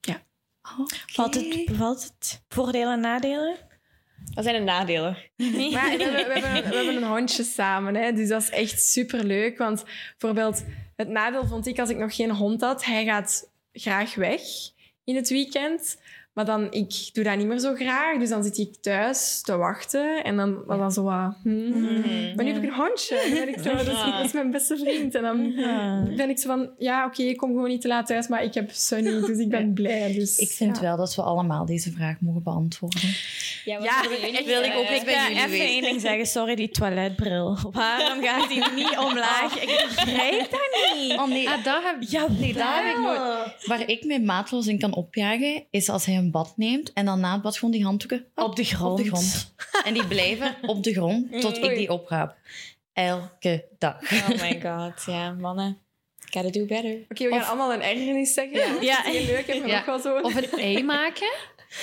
[0.01, 0.23] Ja.
[0.79, 0.95] Oké.
[1.05, 3.55] Valt het, valt het voordelen en nadelen?
[4.33, 5.17] Wat zijn de nadelen?
[5.73, 8.13] Maar we hebben, we, hebben een, we hebben een hondje samen, hè?
[8.13, 9.57] dus dat is echt superleuk.
[9.57, 9.83] Want
[10.17, 10.63] bijvoorbeeld,
[10.95, 14.41] het nadeel vond ik als ik nog geen hond had, hij gaat graag weg
[15.03, 15.97] in het weekend.
[16.37, 18.19] Maar dan, ik doe dat niet meer zo graag.
[18.19, 20.23] Dus dan zit ik thuis te wachten.
[20.23, 21.35] En dan was dan zo wat...
[21.43, 22.35] hmm.
[22.35, 23.19] Maar nu heb ik een hondje.
[23.29, 25.15] Dan ben ik zo, dat, is, dat is mijn beste vriend.
[25.15, 25.55] En dan
[26.15, 26.69] ben ik zo van...
[26.77, 28.27] Ja, oké, ik kom gewoon niet te laat thuis.
[28.27, 30.13] Maar ik heb Sunny, dus ik ben blij.
[30.13, 30.81] Dus, Ik vind ja.
[30.81, 33.09] wel dat we allemaal deze vraag mogen beantwoorden.
[33.65, 34.03] Ja, wat Ja,
[34.39, 36.25] ik wil ik ook bij Ja, even één ding zeggen.
[36.25, 37.57] Sorry, die toiletbril.
[37.71, 39.61] Waarom gaat die niet omlaag?
[39.61, 41.17] Ik begrijp dat niet.
[41.17, 43.65] Oh nee, Ah, dat heb Ja, nee, dat heb ik nooit.
[43.65, 47.19] Waar ik mijn maatloos in kan opjagen, is als hij een bad neemt en dan
[47.19, 48.91] na het bad gewoon die handdoeken Op de grond.
[48.91, 49.53] op de grond.
[49.85, 52.35] En die blijven op de grond tot ik die opraap.
[52.93, 54.11] Elke dag.
[54.11, 55.77] Oh my god, ja, mannen.
[56.31, 56.97] Gotta do better.
[57.09, 58.83] Oké, we gaan allemaal een ergernis zeggen.
[58.85, 59.01] Ja.
[59.01, 59.79] Heel leuk, heb je Ja.
[59.79, 60.19] ook wel zo...
[60.19, 61.33] Of een ei maken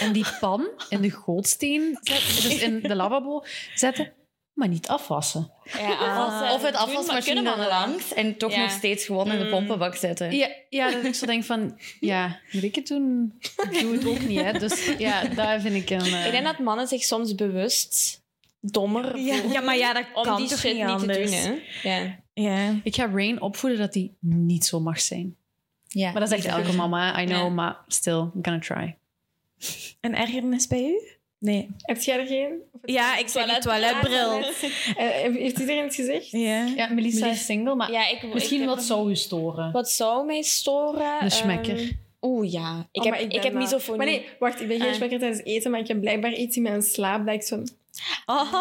[0.00, 4.12] en die pan in de gootsteen zetten, dus in de lavabo zetten,
[4.54, 5.50] maar niet afwassen.
[5.64, 6.54] Ja, afwassen.
[6.54, 8.60] Of het afwasmachine maar kunnen mannen langs en toch Ja.
[8.60, 9.50] nog steeds gewoon in de Mm.
[9.50, 10.36] pompenbak zetten.
[10.36, 13.38] Ja, ja, dat ik zo denk van, ja, moet ik het doen?
[13.70, 14.52] Ik doe het ook niet, hè.
[14.58, 16.00] Dus ja, daar vind ik een...
[16.14, 18.22] eh, Ik denk dat mannen zich soms bewust
[18.60, 21.32] dommer Ja, voelen ja, maar ja, dat om kan die toch shit niet te doen.
[21.32, 21.60] Hè?
[21.82, 22.18] Ja.
[22.34, 22.74] Ja.
[22.82, 25.36] Ik ga Rain opvoeden dat hij niet zo mag zijn.
[25.88, 27.48] Ja, Maar dat is echt elke mama, I know, Ja.
[27.48, 28.96] maar still, I'm gonna try.
[30.00, 31.00] Een ergernis bij u?
[31.44, 31.68] Nee.
[31.82, 32.52] Heb jij er geen?
[32.72, 34.38] Of het- Ja, ik zei toiletbril.
[34.96, 36.30] Eh, heeft iedereen het gezegd?
[36.30, 36.64] Ja.
[36.76, 39.72] Ja, Melissa is single, maar Ja, ik, misschien ik wat zou u storen?
[39.72, 41.22] Wat zou mij storen?
[41.22, 41.78] Een smekker.
[41.78, 41.88] Ehm,
[42.22, 42.86] Oeh, ja.
[42.92, 43.96] Ik Oh, heb, ik ben, heb misofonie.
[43.96, 44.94] Maar nee, wacht, ik ben geen Ah.
[44.94, 47.62] smekker tijdens eten, maar ik heb blijkbaar iets in mijn slaap dat ik zo...
[48.26, 48.52] Oh.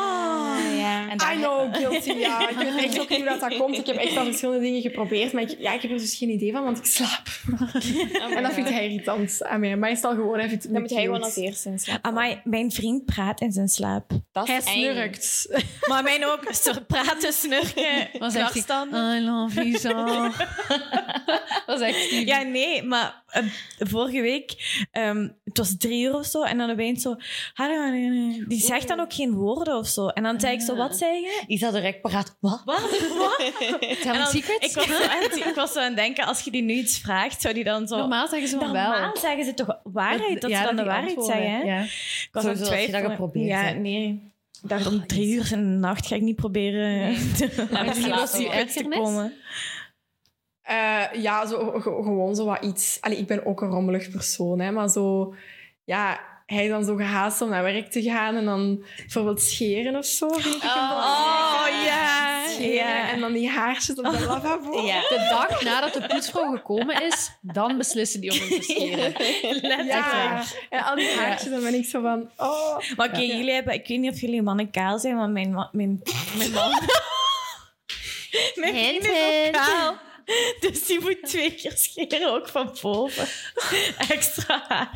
[0.78, 1.10] ja.
[1.10, 2.50] En I know, guilty, ja.
[2.50, 3.78] Ik weet echt ook niet hoe dat, dat komt.
[3.78, 6.30] Ik heb echt al verschillende dingen geprobeerd, maar ik, ja, ik heb er dus geen
[6.30, 7.28] idee van, want ik slaap.
[8.36, 9.78] en dat vindt hij irritant aan mij.
[9.78, 10.74] Maar is het al gewoon even...
[10.74, 12.06] Dan moet hij gewoon als eerste in slaap.
[12.06, 14.12] Amai, mijn vriend praat in zijn slaap.
[14.32, 15.48] Dat Hij snurkt.
[15.90, 16.42] Maar mijn ook.
[16.88, 18.10] Praten, snurken, hij?
[18.20, 19.18] klarstanden.
[19.18, 20.06] I love you so.
[21.66, 22.26] Wat zegt hij?
[22.26, 23.44] Ja, nee, maar eh,
[23.78, 24.56] vorige week,
[24.92, 27.16] ehm, het was drie uur of zo, en dan opeens zo...
[28.48, 30.08] Die zegt dan ook geen woorden of zo.
[30.08, 31.44] En dan zei ik zo, wat zei je?
[31.48, 32.38] Isa direct paraat.
[32.40, 32.62] Wat?
[32.66, 32.82] Wat?
[33.18, 33.38] Wat?
[34.04, 34.68] Tell me secrets?
[34.68, 36.74] Ik was, zo aan het, ik was zo aan het denken, als je die nu
[36.74, 37.98] iets vraagt, zou die dan zo...
[37.98, 39.18] Normaal zeggen ze maar Normaal wel.
[39.18, 41.44] zeggen ze toch waarheid, dat Ja, ze dan de waarheid antwoorden.
[41.44, 41.68] zeggen.
[41.68, 41.76] hè?
[41.76, 41.82] Ja.
[41.84, 43.10] Ik was aan je dat twijfelen.
[43.10, 44.32] geprobeerd Ja, nee.
[44.64, 48.02] Ik dacht, om drie uur in de nacht ga ik niet proberen te, maar te
[48.10, 48.52] wel.
[48.52, 49.34] uit te komen.
[50.74, 52.98] Eh, ja, zo, ge- gewoon zo wat iets.
[53.02, 55.34] Allee, ik ben ook een rommelig persoon, hè, maar zo...
[55.86, 59.96] Ja, hij is dan zo gehaast om naar werk te gaan en dan bijvoorbeeld scheren
[59.96, 60.30] of zo.
[60.34, 62.44] vind ik Oh, ja.
[62.48, 63.10] Scheren ja.
[63.12, 64.82] En dan die haartjes op de lavabo.
[64.82, 65.00] Ja.
[65.02, 69.86] De dag nadat de poetsvrouw gekomen is, dan beslissen die om hem te scheren.
[69.86, 72.30] Ja, en al die haartjes, dan ben ik zo van...
[72.38, 72.78] Oh.
[72.96, 73.74] Maar oké, jullie hebben...
[73.74, 76.02] Ik weet niet of jullie mannen kaal zijn, maar mijn, mijn,
[76.38, 76.72] mijn man...
[78.56, 79.96] mijn vriend is ook kaal.
[80.60, 83.28] Dus die moet twee keer scheren, ook van boven.
[84.10, 84.92] Extra haar.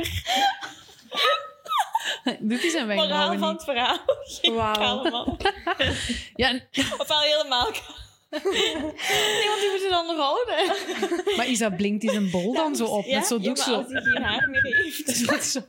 [2.39, 3.65] Doet hij zijn Moraal wenkbrauwen van niet?
[3.65, 3.99] het
[4.43, 5.03] verhaal.
[5.11, 5.37] Wauw.
[6.35, 6.59] Ja,
[6.97, 7.71] Ofwel helemaal.
[8.29, 10.75] Nee, want die moeten dan nog houden.
[11.35, 13.05] maar Isa blinkt die zijn bol dan zo op.
[13.05, 13.17] Ja?
[13.17, 15.29] Met zo Ja, als hij geen haar meer heeft.
[15.31, 15.65] Met zo-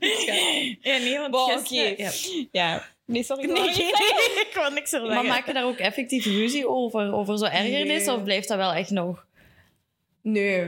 [0.81, 2.03] Ja, nee, want gisteren- oké.
[2.03, 2.11] Ja.
[2.53, 2.85] Ja.
[3.07, 3.51] Nee, sorry.
[3.51, 5.15] Nee, ik wil niks erbij.
[5.15, 7.13] Maar maak je daar ook effectief ruzie over?
[7.13, 8.05] Over zo'n ergernis?
[8.07, 8.15] Nee.
[8.17, 9.27] Of blijft dat wel echt nog...
[10.23, 10.67] Nee,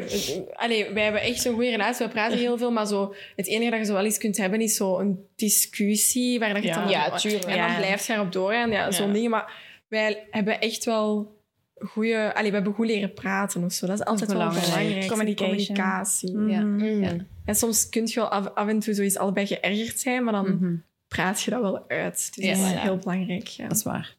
[0.53, 2.07] allee, wij hebben echt zo'n goede relatie.
[2.07, 4.61] We praten heel veel, maar zo, het enige dat je zo wel eens kunt hebben
[4.61, 6.81] is zo'n discussie waar dat je Ja.
[6.81, 7.45] dan Ja, tuurlijk.
[7.45, 7.77] En dan Ja.
[7.77, 8.71] blijft je erop doorgaan.
[8.71, 9.13] Ja, zo'n Ja.
[9.13, 9.31] dingen.
[9.31, 9.53] Maar
[9.89, 11.39] wij hebben echt wel
[11.79, 12.35] goede...
[12.35, 13.87] Allee, we hebben goed leren praten of zo.
[13.87, 14.67] Dat is altijd wel belangrijk.
[14.73, 15.07] belangrijk.
[15.09, 15.57] Communication.
[15.67, 16.39] Communicatie.
[16.39, 16.61] Ja.
[16.61, 17.03] Mhm.
[17.03, 17.17] Ja.
[17.45, 20.55] En soms kun je wel af, af en toe zoiets allebei geërgerd zijn, maar dan
[20.55, 20.75] Mhm.
[21.09, 22.35] praat je dat wel uit.
[22.35, 22.51] Dus Ja.
[22.55, 22.79] dat is Ja.
[22.81, 23.47] heel belangrijk.
[23.47, 23.69] Ja.
[23.69, 24.17] Dat is waar.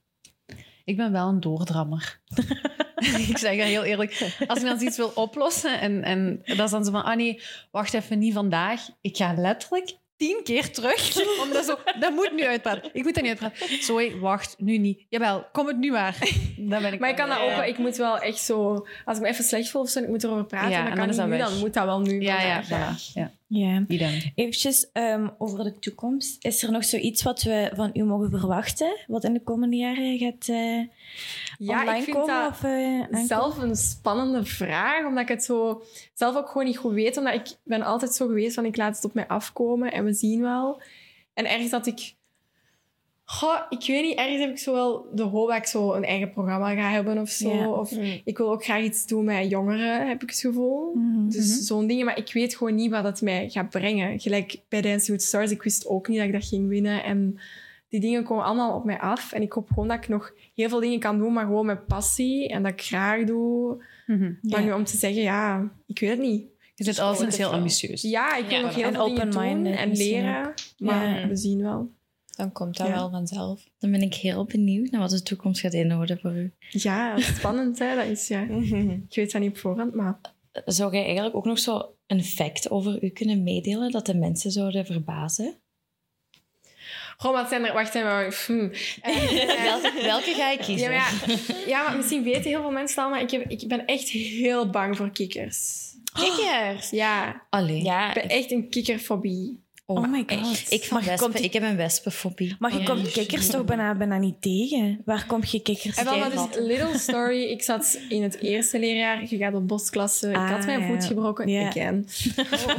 [0.86, 2.20] Ik ben wel een doordrammer.
[3.30, 4.32] ik zeg dat heel eerlijk.
[4.48, 7.42] Als ik dan iets wil oplossen en, en dat is dan zo van, ah nee,
[7.72, 8.82] wacht even, niet vandaag.
[9.02, 11.16] Ik ga letterlijk tien keer terug.
[11.44, 12.90] Omdat zo, dat moet nu uitpraten.
[12.94, 13.84] Ik moet dat niet uitpraten.
[13.84, 15.06] Zoe, wacht, nu niet.
[15.10, 16.18] Jawel, kom het nu maar.
[16.58, 17.64] Dan ben ik Maar ik kan dat ook wel.
[17.64, 18.88] Ik moet wel echt zo...
[19.06, 21.12] Als ik me even slecht voel of zo ik moet erover praten, Ja, dan kan
[21.16, 22.22] dan ik nu, moet dat wel nu.
[22.22, 23.14] Ja, ja, vandaag, voilà.
[23.14, 23.22] ja.
[23.22, 23.32] Ja.
[23.88, 24.32] Idem.
[24.36, 26.46] Eventjes ehm, over de toekomst.
[26.46, 28.98] Is er nog zoiets wat we van u mogen verwachten?
[29.08, 30.82] Wat in de komende jaren gaat eh
[31.58, 32.36] Ja, online ik vind komen?
[32.36, 35.84] dat of, eh, zelf een spannende vraag, omdat ik het zo
[36.14, 37.18] zelf ook gewoon niet goed weet.
[37.18, 40.14] Omdat ik ben altijd zo geweest van ik laat het op mij afkomen en we
[40.14, 40.82] zien wel.
[41.34, 42.16] En ergens dat ik...
[43.32, 46.04] Goh, ik weet niet, ergens heb ik zo wel de hoop dat ik zo een
[46.04, 47.54] eigen programma ga hebben of zo.
[47.54, 47.70] Ja.
[47.70, 47.92] Of
[48.24, 50.94] ik wil ook graag iets doen met jongeren, heb ik het gevoel.
[50.94, 51.30] Mhm.
[51.30, 54.20] Dus zo'n dingen, maar ik weet gewoon niet wat het mij gaat brengen.
[54.20, 57.04] Gelijk bij Dancing with Stars, ik wist ook niet dat ik dat ging winnen.
[57.04, 57.40] En
[57.90, 59.32] die dingen komen allemaal op mij af.
[59.32, 61.88] En ik hoop gewoon dat ik nog heel veel dingen kan doen, maar gewoon met
[61.88, 62.50] passie.
[62.50, 63.84] En dat ik graag doe.
[64.08, 64.34] Mhm.
[64.42, 66.46] Maar nu om te zeggen, ja, ik weet het niet.
[66.76, 68.02] Je zit alleszins heel ambitieus.
[68.02, 70.54] Ja, ik wil Ja, nog heel en veel dingen doen en leren.
[70.78, 71.28] Maar Ja.
[71.28, 71.90] we zien wel.
[72.32, 72.94] Dan komt dat Ja.
[72.94, 73.62] wel vanzelf.
[73.80, 76.54] Dan ben ik heel benieuwd naar wat de toekomst gaat inhouden voor u.
[76.70, 77.96] Ja, spannend hè.
[77.96, 78.42] Dat is, ja.
[79.10, 80.20] Ik weet dat niet op voorhand, maar...
[80.66, 84.52] Zou jij eigenlijk ook nog zo een fact over u kunnen meedelen dat de mensen
[84.52, 85.56] zouden verbazen?
[87.18, 87.74] Goh, wat zijn er...
[87.74, 88.34] Wacht even.
[88.46, 88.72] Hmm.
[89.64, 90.90] Welke, welke ga ik Ja, kiezen?
[90.90, 93.86] maar, ja, ja, maar misschien weten heel veel mensen al, maar ik, heb, ik ben
[93.86, 95.90] echt heel bang voor kikkers.
[96.22, 96.90] Kikkers.
[96.90, 97.84] Ja, Allee.
[97.84, 99.64] Ja, ik ben echt een kikkerfobie.
[99.98, 100.66] Oh my god.
[100.72, 102.56] Ik, van wespen, komt- ik heb een wespenfobie.
[102.60, 102.86] Maar je Ja.
[102.86, 105.02] komt kikkers toch bijna, bijna niet tegen?
[105.06, 106.32] Waar kom je kikkers tegen?
[106.32, 107.42] dus, little story.
[107.44, 109.24] Ik zat in het eerste leerjaar.
[109.30, 110.30] Je gaat op bosklasse.
[110.30, 111.08] Ik had Ah, mijn voet ja.
[111.08, 111.48] gebroken.
[111.48, 111.68] Ja.
[111.68, 112.06] Again.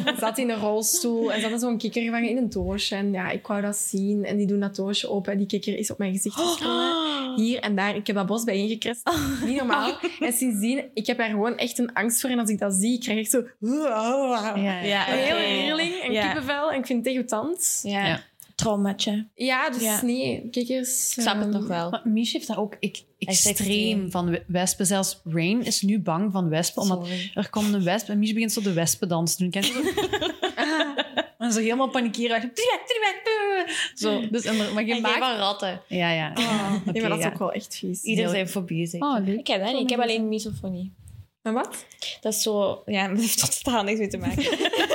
[0.06, 1.32] Ik zat in een rolstoel.
[1.32, 2.94] En hadden zo'n kikker gevangen in een doosje.
[2.94, 4.24] En ja, ik wou dat zien.
[4.24, 5.32] En die doen dat doosje open.
[5.32, 7.34] En die kikker is op mijn gezicht gesprongen.
[7.36, 7.96] Hier en daar.
[7.96, 9.10] Ik heb dat bos bijeengekrest.
[9.44, 9.92] Niet normaal.
[10.20, 12.30] En sindsdien, ik heb daar gewoon echt een angst voor.
[12.30, 13.44] En als ik dat zie, krijg ik zo...
[13.60, 15.66] Ja, Ja, Een hele oké.
[15.66, 16.26] rilling en Ja.
[16.26, 16.70] kippenvel.
[16.72, 17.80] En ik vind het degoutant.
[17.82, 18.06] ja.
[18.06, 18.22] Ja.
[18.54, 19.26] traumatje.
[19.34, 20.02] Ja, dus Ja.
[20.04, 21.16] nee, kikkers...
[21.16, 21.90] Ik snap het ehm, nog wel.
[21.90, 24.10] Maar Mish heeft daar ook ik, extreem, extreem.
[24.10, 24.86] van we- wespen.
[24.86, 27.30] Zelfs Rain is nu bang van wespen, omdat Sorry.
[27.34, 29.50] er komt een wesp en Mish begint zo de wespendans te doen.
[29.50, 30.30] Ken je dat?
[31.38, 32.52] en zo helemaal panikeren.
[33.94, 35.14] Zo, dus, en, er- maar je En maakt...
[35.14, 35.80] geen van ratten.
[35.88, 36.32] Ja, ja.
[36.34, 37.30] Oh, nee, Oké, maar dat is ja.
[37.30, 38.02] ook wel echt vies.
[38.02, 39.00] Ieder zijn fobie, zeg.
[39.00, 39.38] Oh, leuk.
[39.38, 39.82] Ik heb dat niet.
[39.82, 40.92] Ik heb alleen misofonie.
[41.42, 41.84] En wat?
[42.20, 42.82] Dat is zo...
[42.86, 44.42] Ja, dat heeft totaal niks mee te maken.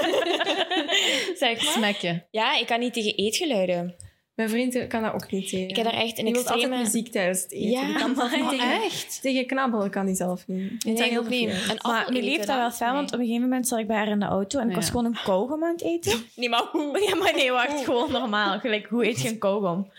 [1.38, 1.74] Zeg maar.
[1.74, 2.26] Smekken.
[2.32, 3.96] Ja, ik kan niet tegen eetgeluiden.
[4.38, 5.70] Mijn vriend kan dat ook niet tegen.
[5.70, 6.84] Ik heb daar echt een Die wil altijd extreme...
[6.84, 7.70] muziek tijdens het eten.
[7.70, 9.22] Ja, die kan maar tegen, echt?
[9.22, 10.82] tegen knabbelen kan hij zelf niet.
[10.82, 11.50] Die dat Nee, heel ook niet.
[11.50, 13.98] Een Maar lief eten, dat wel fijn, want op een gegeven moment zat ik bij
[13.98, 16.26] haar in de auto en ik was gewoon een kauwgom aan het eten.
[16.36, 17.06] Nee, maar hoe?
[17.08, 18.60] Ja, maar nee, wacht, gewoon normaal.
[18.60, 19.92] Gelijk, hoe eet je een kauwgom?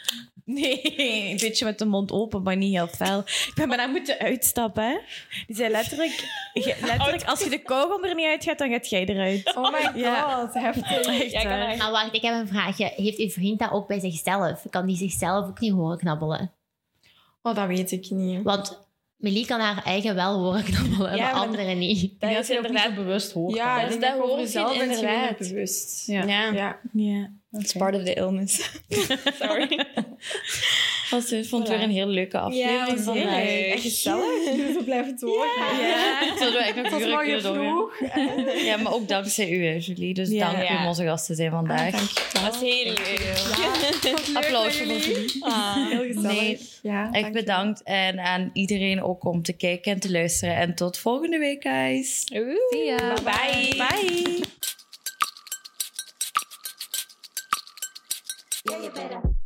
[0.55, 3.19] Nee, een beetje met de mond open, maar niet heel fel.
[3.19, 4.99] Ik ben bijna moeten uitstappen, hè.
[5.47, 6.25] Die zei letterlijk,
[6.87, 9.57] letterlijk als je de kauwgom er niet uit gaat, dan gaat jij eruit.
[9.57, 10.51] Oh my god, Ja.
[10.53, 10.91] heftig.
[11.07, 12.93] Echt Ja, ik kan daar- Maar wacht, ik heb een vraagje.
[12.97, 14.63] Heeft uw vriend dat ook bij zichzelf?
[14.71, 16.53] Kan die zichzelf ook niet horen knabbelen?
[17.43, 18.43] Oh, dat weet ik niet.
[18.43, 18.79] Want
[19.17, 22.01] Melie kan haar eigen wel horen knabbelen, Ja, maar maar- anderen niet.
[22.21, 22.95] Dat Dat is is ook niet zo inderdaad...
[23.05, 23.55] bewust hoort.
[23.57, 25.39] Ja, ik dat denk dat hoor over je jezelf bent je minder inderdaad.
[25.39, 26.07] bewust.
[26.07, 26.23] Ja.
[26.25, 26.79] Ja, Ja.
[26.93, 27.31] Ja.
[27.53, 28.71] It's part of the illness.
[29.41, 29.69] Sorry.
[31.11, 33.43] Was, ik vond het weer een heel leuke aflevering Ja, vandaag.
[33.49, 34.45] Echt gezellig.
[34.45, 35.81] Jullie zo blijven doorgaan.
[35.81, 36.19] Ja.
[36.37, 37.93] Zullen we eigenlijk nog Het was uren vroeg.
[38.65, 40.15] Ja, maar ook dankzij u, hè, Julie.
[40.15, 40.51] Dus Ja.
[40.51, 40.81] dank u Ja.
[40.81, 41.91] om onze gast te zijn vandaag.
[42.43, 44.37] Dat is heel leuk.
[44.37, 45.43] Applausje voor Julie.
[45.89, 46.41] Heel gezellig.
[46.41, 47.83] Nee, ja, Echt bedankt.
[47.83, 50.57] En aan iedereen ook om te kijken en te luisteren.
[50.57, 52.23] En tot volgende week, guys.
[52.27, 53.15] See ya.
[53.25, 53.75] Bye.
[53.77, 54.41] Bye!
[58.69, 59.38] Yeah, you better.